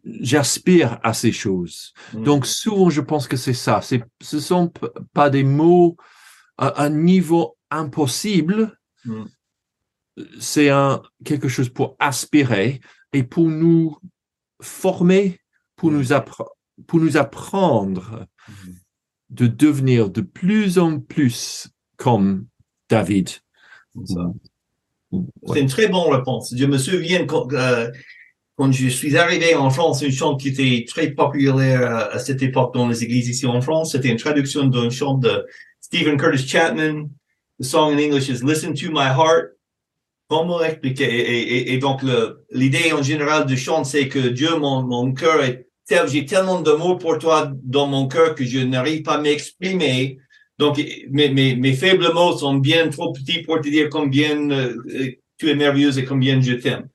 j'aspire 0.05 0.99
à 1.03 1.13
ces 1.13 1.31
choses. 1.31 1.93
Mm. 2.13 2.23
Donc, 2.23 2.45
souvent, 2.45 2.89
je 2.89 3.01
pense 3.01 3.27
que 3.27 3.37
c'est 3.37 3.53
ça. 3.53 3.81
C'est, 3.81 4.03
ce 4.21 4.39
sont 4.39 4.71
pas 5.13 5.29
des 5.29 5.43
mots 5.43 5.97
à 6.57 6.83
un 6.83 6.89
niveau 6.89 7.57
impossible. 7.69 8.77
Mm. 9.05 9.23
C'est 10.39 10.69
un, 10.69 11.01
quelque 11.23 11.47
chose 11.47 11.69
pour 11.69 11.95
aspirer 11.99 12.79
et 13.13 13.23
pour 13.23 13.49
nous 13.49 13.97
former, 14.61 15.39
pour 15.75 15.91
Mm. 15.91 15.97
nous 15.97 16.11
appre- 16.13 16.47
pour 16.87 16.99
nous 16.99 17.17
apprendre 17.17 18.25
Mhm. 18.47 18.75
de 19.31 19.47
devenir 19.47 20.09
de 20.09 20.21
plus 20.21 20.79
en 20.79 20.99
plus 21.01 21.67
comme 21.97 22.45
David. 22.89 23.29
C'est 25.53 25.59
une 25.61 25.67
très 25.67 25.87
bonne 25.87 26.13
réponse. 26.13 26.53
Je 26.55 26.65
me 26.65 26.77
souviens 26.77 27.25
quand, 27.25 27.51
euh, 27.53 27.89
quand 28.55 28.71
je 28.71 28.87
suis 28.87 29.17
arrivé 29.17 29.55
en 29.55 29.69
France, 29.69 30.01
une 30.01 30.11
chante 30.11 30.39
qui 30.39 30.49
était 30.49 30.85
très 30.87 31.11
populaire 31.11 31.81
à, 31.83 31.99
à 32.13 32.19
cette 32.19 32.41
époque 32.43 32.73
dans 32.73 32.87
les 32.87 33.03
églises 33.03 33.27
ici 33.29 33.45
en 33.47 33.61
France, 33.61 33.93
c'était 33.93 34.09
une 34.09 34.17
traduction 34.17 34.65
d'une 34.65 34.91
chante 34.91 35.21
de 35.21 35.45
Stephen 35.81 36.17
Curtis 36.17 36.47
Chapman. 36.47 37.09
The 37.59 37.63
song 37.65 37.93
in 37.93 37.99
English 37.99 38.29
is 38.29 38.43
Listen 38.43 38.73
to 38.75 38.91
My 38.91 39.07
Heart. 39.09 39.55
Comment 40.29 40.61
expliquer? 40.63 41.05
Et, 41.05 41.39
et- 41.57 41.73
et 41.73 41.77
donc, 41.79 42.01
l'idée 42.51 42.93
en 42.93 43.01
général 43.01 43.47
du 43.47 43.57
chant, 43.57 43.83
c'est 43.83 44.07
que 44.07 44.19
Dieu, 44.29 44.55
mon, 44.57 44.83
mon 44.83 45.11
cœur 45.13 45.43
est 45.43 45.67
tel, 45.87 46.07
j'ai 46.07 46.23
tellement 46.25 46.61
d'amour 46.61 46.99
pour 46.99 47.17
toi 47.17 47.51
dans 47.63 47.87
mon 47.87 48.07
cœur 48.07 48.35
que 48.35 48.45
je 48.45 48.59
n'arrive 48.59 49.01
pas 49.01 49.15
à 49.15 49.21
m'exprimer. 49.21 50.19
Donc, 50.59 50.77
mes, 51.09 51.29
mes, 51.29 51.55
mes 51.55 51.73
faibles 51.73 52.13
mots 52.13 52.37
sont 52.37 52.55
bien 52.55 52.89
trop 52.89 53.13
petits 53.13 53.41
pour 53.43 53.61
te 53.61 53.69
dire 53.69 53.87
combien 53.89 54.51
euh, 54.51 54.75
tu 55.37 55.49
es 55.49 55.55
merveilleuse 55.55 55.97
et 55.97 56.03
combien 56.05 56.39
je 56.41 56.53
t'aime. 56.53 56.89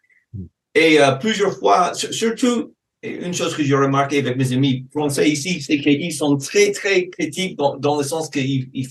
Et 0.75 1.01
euh, 1.01 1.13
plusieurs 1.13 1.57
fois, 1.59 1.95
sur- 1.95 2.13
surtout, 2.13 2.75
une 3.03 3.33
chose 3.33 3.55
que 3.57 3.63
j'ai 3.65 3.75
remarqué 3.75 4.19
avec 4.19 4.37
mes 4.37 4.53
amis 4.53 4.87
français 4.93 5.31
ici, 5.31 5.63
c'est 5.63 5.81
qu'ils 5.81 6.13
sont 6.13 6.37
très, 6.37 6.73
très 6.73 7.09
critiques 7.09 7.57
dans, 7.57 7.77
dans 7.77 7.97
le 7.97 8.05
sens 8.05 8.29
qu'ils 8.29 8.69
ils, 8.75 8.89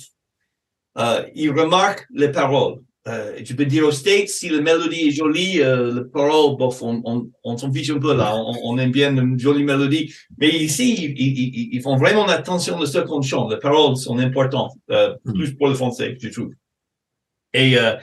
euh, 0.98 1.24
ils 1.36 1.52
remarquent 1.52 2.08
les 2.14 2.32
paroles. 2.32 2.78
Euh, 3.10 3.42
tu 3.44 3.54
peux 3.56 3.66
dire 3.66 3.86
aux 3.86 3.92
States, 3.92 4.30
si 4.30 4.48
la 4.48 4.62
mélodie 4.62 5.10
est 5.10 5.12
jolie, 5.12 5.62
euh, 5.62 5.94
les 6.04 6.10
paroles, 6.10 6.56
bof, 6.56 6.82
on, 6.82 7.02
on, 7.04 7.30
on 7.44 7.58
s'en 7.58 7.70
fiche 7.72 7.90
un 7.90 8.00
peu 8.00 8.16
là, 8.16 8.34
on, 8.38 8.54
on 8.64 8.78
aime 8.78 8.92
bien 8.92 9.14
une 9.18 9.38
jolie 9.38 9.66
mélodie. 9.66 10.14
Mais 10.38 10.48
ici, 10.50 10.94
ils, 11.18 11.20
ils, 11.20 11.70
ils- 11.76 11.82
font 11.82 11.98
vraiment 11.98 12.26
attention 12.28 12.80
de 12.80 12.86
ce 12.86 13.00
qu'on 13.00 13.22
chante. 13.22 13.52
Les 13.52 13.60
paroles 13.60 13.98
sont 13.98 14.18
importantes, 14.20 14.72
euh, 14.90 15.16
Mm. 15.26 15.34
plus 15.34 15.54
pour 15.56 15.68
le 15.68 15.74
français, 15.74 16.18
je 16.22 16.30
trouve. 16.30 16.54
Et, 17.54 17.78
euh, 17.78 17.94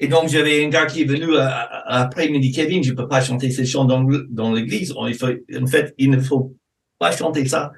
et 0.00 0.08
donc, 0.08 0.28
j'avais 0.28 0.64
un 0.64 0.68
gars 0.70 0.86
qui 0.86 1.02
est 1.02 1.04
venu 1.04 1.36
euh, 1.36 1.46
après, 1.86 2.26
il 2.26 2.32
me 2.32 2.40
dit, 2.40 2.50
Kevin, 2.50 2.82
je 2.82 2.92
peux 2.94 3.06
pas 3.06 3.20
chanter 3.20 3.50
ces 3.52 3.64
chants 3.64 3.84
dans, 3.84 4.04
dans 4.28 4.52
l'église. 4.52 4.92
En 4.96 5.06
fait, 5.12 5.94
il 5.98 6.10
ne 6.10 6.20
faut 6.20 6.56
pas 6.98 7.12
chanter 7.16 7.46
ça. 7.46 7.70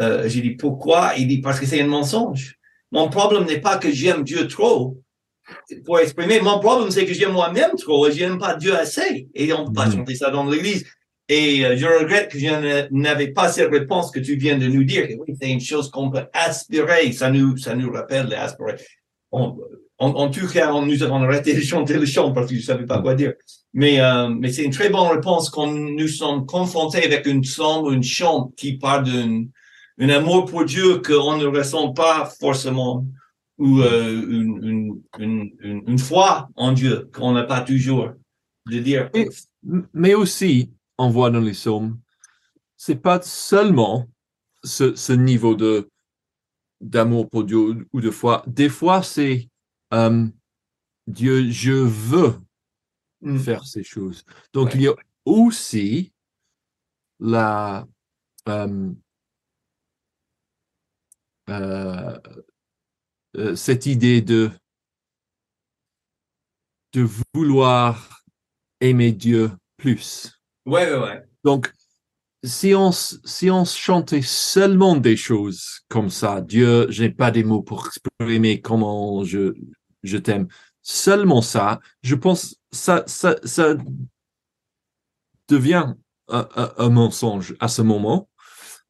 Euh, 0.00 0.28
j'ai 0.28 0.42
dit, 0.42 0.50
pourquoi? 0.50 1.12
Il 1.16 1.28
dit, 1.28 1.40
parce 1.40 1.58
que 1.58 1.64
c'est 1.64 1.80
un 1.80 1.86
mensonge. 1.86 2.56
Mon 2.92 3.08
problème 3.08 3.46
n'est 3.46 3.60
pas 3.60 3.78
que 3.78 3.90
j'aime 3.90 4.22
Dieu 4.22 4.46
trop 4.48 5.02
pour 5.84 5.98
exprimer. 6.00 6.40
Mon 6.40 6.58
problème, 6.58 6.90
c'est 6.90 7.06
que 7.06 7.14
j'aime 7.14 7.32
moi-même 7.32 7.72
trop 7.76 8.06
et 8.08 8.12
j'aime 8.12 8.38
pas 8.38 8.54
Dieu 8.56 8.74
assez. 8.76 9.28
Et 9.34 9.52
on 9.52 9.66
peut 9.66 9.72
pas 9.72 9.90
chanter 9.90 10.14
ça 10.14 10.30
dans 10.30 10.44
l'église. 10.48 10.84
Et 11.28 11.64
euh, 11.64 11.76
je 11.76 11.86
regrette 11.86 12.30
que 12.30 12.38
je 12.38 12.46
ne- 12.46 12.86
n'avais 13.02 13.28
pas 13.32 13.48
cette 13.48 13.70
réponse 13.70 14.10
que 14.12 14.20
tu 14.20 14.36
viens 14.36 14.56
de 14.58 14.66
nous 14.68 14.84
dire. 14.84 15.08
Oui, 15.18 15.34
c'est 15.40 15.50
une 15.50 15.60
chose 15.60 15.90
qu'on 15.90 16.10
peut 16.10 16.24
aspirer. 16.32 17.10
Ça 17.12 17.30
nous, 17.30 17.56
ça 17.56 17.74
nous 17.74 17.90
rappelle 17.92 18.28
d'aspirer. 18.28 18.76
On- 19.32 19.56
En, 19.98 20.10
en 20.10 20.28
tout 20.30 20.46
cas, 20.46 20.74
on, 20.74 20.84
nous 20.84 21.02
avons 21.02 21.22
arrêté 21.22 21.54
de 21.54 21.62
chanter 21.62 21.94
le 21.94 22.04
chant 22.04 22.30
parce 22.32 22.50
que 22.50 22.54
je 22.54 22.60
savais 22.60 22.84
pas 22.84 23.00
quoi 23.00 23.14
dire. 23.14 23.32
Mais, 23.72 23.98
euh, 23.98 24.28
mais 24.28 24.52
c'est 24.52 24.62
une 24.64 24.70
très 24.70 24.90
bonne 24.90 25.08
réponse 25.08 25.48
quand 25.48 25.68
nous 25.68 26.06
sommes 26.08 26.44
confrontés 26.44 27.02
avec 27.02 27.24
une 27.26 27.42
ou 27.82 27.92
une 27.92 28.02
chante 28.02 28.54
qui 28.56 28.74
parle 28.76 29.04
d'un 29.04 29.44
un 29.98 30.10
amour 30.10 30.44
pour 30.44 30.66
Dieu 30.66 30.98
qu'on 30.98 31.38
ne 31.38 31.46
ressent 31.46 31.94
pas 31.94 32.30
forcément 32.38 33.06
ou 33.58 33.80
euh, 33.80 34.22
une, 34.28 35.02
une, 35.18 35.50
une, 35.60 35.82
une, 35.86 35.98
foi 35.98 36.48
en 36.56 36.72
Dieu 36.72 37.08
qu'on 37.14 37.32
n'a 37.32 37.44
pas 37.44 37.62
toujours. 37.62 38.12
De 38.66 38.78
dire, 38.80 39.10
Et- 39.14 39.28
Mais 39.92 40.14
aussi, 40.14 40.72
on 40.98 41.08
voit 41.10 41.30
dans 41.30 41.40
les 41.40 41.52
psaumes, 41.52 42.00
c'est 42.76 42.96
pas 43.00 43.22
seulement 43.22 44.08
ce, 44.64 44.94
ce 44.96 45.12
niveau 45.12 45.54
de 45.54 45.88
d'amour 46.80 47.30
pour 47.30 47.44
Dieu 47.44 47.86
ou 47.92 48.00
de 48.00 48.10
foi. 48.10 48.42
Des 48.46 48.68
fois, 48.68 49.02
c'est 49.02 49.48
euh, 49.94 50.26
Dieu, 51.06 51.50
je 51.50 51.72
veux 51.72 52.34
Mm. 53.22 53.38
faire 53.38 53.64
ces 53.64 53.82
choses. 53.82 54.24
Donc, 54.52 54.66
Ouais. 54.66 54.72
il 54.74 54.80
y 54.82 54.88
a 54.88 54.94
aussi 55.24 56.12
la 57.18 57.86
euh, 58.48 58.92
cette 63.56 63.86
idée 63.86 64.22
de 64.22 64.50
de 66.92 67.06
vouloir 67.34 68.22
aimer 68.80 69.12
Dieu 69.12 69.50
plus. 69.76 70.32
ouais, 70.66 70.90
ouais, 70.92 70.98
ouais. 70.98 71.22
Donc, 71.44 71.72
si 72.44 72.74
on, 72.74 72.92
si 72.92 73.50
on 73.50 73.64
chantait 73.64 74.22
seulement 74.22 74.96
des 74.96 75.16
choses 75.16 75.80
comme 75.88 76.10
ça, 76.10 76.40
Dieu, 76.40 76.86
je 76.90 77.04
n'ai 77.04 77.10
pas 77.10 77.30
des 77.30 77.44
mots 77.44 77.62
pour 77.62 77.86
exprimer 77.86 78.60
comment 78.60 79.24
je, 79.24 79.54
je 80.02 80.16
t'aime, 80.18 80.48
seulement 80.82 81.42
ça, 81.42 81.80
je 82.02 82.14
pense 82.14 82.56
ça, 82.72 83.04
ça, 83.06 83.36
ça 83.44 83.74
devient 85.48 85.94
un, 86.28 86.48
un- 86.56 86.72
un 86.76 86.88
mensonge 86.88 87.54
à 87.60 87.68
ce 87.68 87.82
moment. 87.82 88.28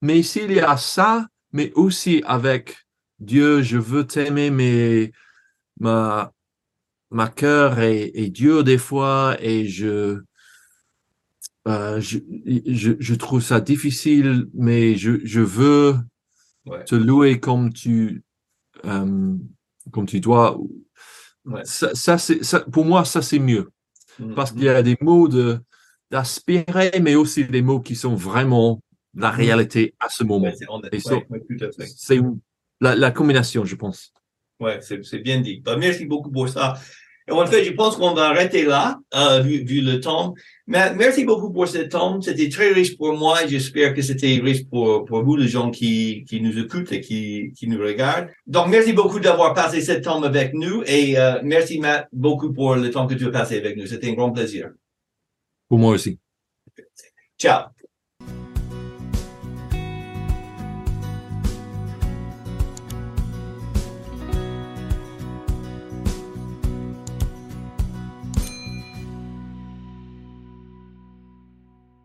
Mais 0.02 0.22
s'il 0.22 0.52
y 0.52 0.60
a 0.60 0.76
ça, 0.76 1.26
mais 1.52 1.72
aussi 1.74 2.22
avec 2.26 2.76
Dieu, 3.20 3.62
je 3.62 3.78
veux 3.78 4.06
t'aimer, 4.06 4.50
mais 4.50 5.12
ma, 5.80 6.32
ma 7.10 7.28
cœur 7.28 7.78
est, 7.80 8.10
est 8.14 8.30
dur 8.30 8.64
des 8.64 8.78
fois 8.78 9.36
et 9.40 9.66
je, 9.66 10.20
euh, 11.68 12.00
je, 12.00 12.18
je, 12.66 12.92
je 12.98 13.14
trouve 13.14 13.42
ça 13.42 13.60
difficile, 13.60 14.46
mais 14.54 14.96
je, 14.96 15.24
je 15.24 15.40
veux 15.40 15.96
Ouais. 16.66 16.82
te 16.82 16.96
louer 16.96 17.38
comme 17.38 17.72
tu, 17.72 18.24
euh, 18.86 19.36
comme 19.92 20.04
tu 20.06 20.18
dois. 20.18 20.58
Ouais. 21.44 21.60
Ça, 21.64 21.94
ça, 21.94 22.18
c'est, 22.18 22.42
ça, 22.42 22.58
pour 22.58 22.84
moi, 22.84 23.04
ça, 23.04 23.22
c'est 23.22 23.38
mieux. 23.38 23.70
Mm. 24.18 24.34
Parce 24.34 24.50
qu'il 24.50 24.64
y 24.64 24.68
a 24.68 24.82
des 24.82 24.96
mots 25.00 25.28
de, 25.28 25.60
d'aspirer, 26.10 26.90
mais 27.00 27.14
aussi 27.14 27.44
des 27.44 27.62
mots 27.62 27.78
qui 27.78 27.94
sont 27.94 28.16
vraiment 28.16 28.82
la 29.14 29.30
Mhm. 29.30 29.36
réalité 29.36 29.94
à 30.00 30.08
ce 30.08 30.24
moment. 30.24 30.46
Ouais, 30.46 30.56
c'est 31.78 32.20
la, 32.80 32.94
la 32.94 33.10
combinaison, 33.10 33.64
je 33.64 33.76
pense. 33.76 34.12
Ouais, 34.60 34.78
c'est 34.80 35.04
c'est 35.04 35.18
bien 35.18 35.40
dit. 35.40 35.60
Bah, 35.64 35.76
merci 35.76 36.06
beaucoup 36.06 36.30
pour 36.30 36.48
ça. 36.48 36.74
Et 37.28 37.32
en 37.32 37.44
fait, 37.46 37.64
je 37.64 37.72
pense 37.72 37.96
qu'on 37.96 38.14
va 38.14 38.28
arrêter 38.28 38.64
là, 38.64 39.00
euh, 39.14 39.40
vu, 39.40 39.64
vu 39.64 39.80
le 39.80 40.00
temps. 40.00 40.34
Mais 40.68 40.94
merci 40.94 41.24
beaucoup 41.24 41.52
pour 41.52 41.66
ce 41.66 41.78
temps. 41.78 42.20
C'était 42.20 42.48
très 42.48 42.72
riche 42.72 42.96
pour 42.96 43.16
moi 43.16 43.44
et 43.44 43.48
j'espère 43.48 43.94
que 43.94 44.02
c'était 44.02 44.38
riche 44.40 44.64
pour, 44.68 45.04
pour 45.04 45.24
vous, 45.24 45.34
les 45.34 45.48
gens 45.48 45.72
qui, 45.72 46.24
qui 46.28 46.40
nous 46.40 46.56
écoutent 46.56 46.92
et 46.92 47.00
qui, 47.00 47.52
qui 47.56 47.66
nous 47.66 47.80
regardent. 47.80 48.28
Donc, 48.46 48.68
merci 48.68 48.92
beaucoup 48.92 49.18
d'avoir 49.18 49.54
passé 49.54 49.80
ce 49.80 49.92
temps 49.92 50.22
avec 50.22 50.54
nous 50.54 50.84
et 50.86 51.18
euh, 51.18 51.40
merci 51.42 51.80
Matt 51.80 52.06
beaucoup 52.12 52.52
pour 52.52 52.76
le 52.76 52.90
temps 52.90 53.08
que 53.08 53.14
tu 53.14 53.26
as 53.26 53.30
passé 53.30 53.58
avec 53.58 53.76
nous. 53.76 53.86
C'était 53.86 54.10
un 54.10 54.14
grand 54.14 54.30
plaisir. 54.30 54.70
Pour 55.68 55.78
moi 55.78 55.94
aussi. 55.94 56.20
Ciao. 57.36 57.75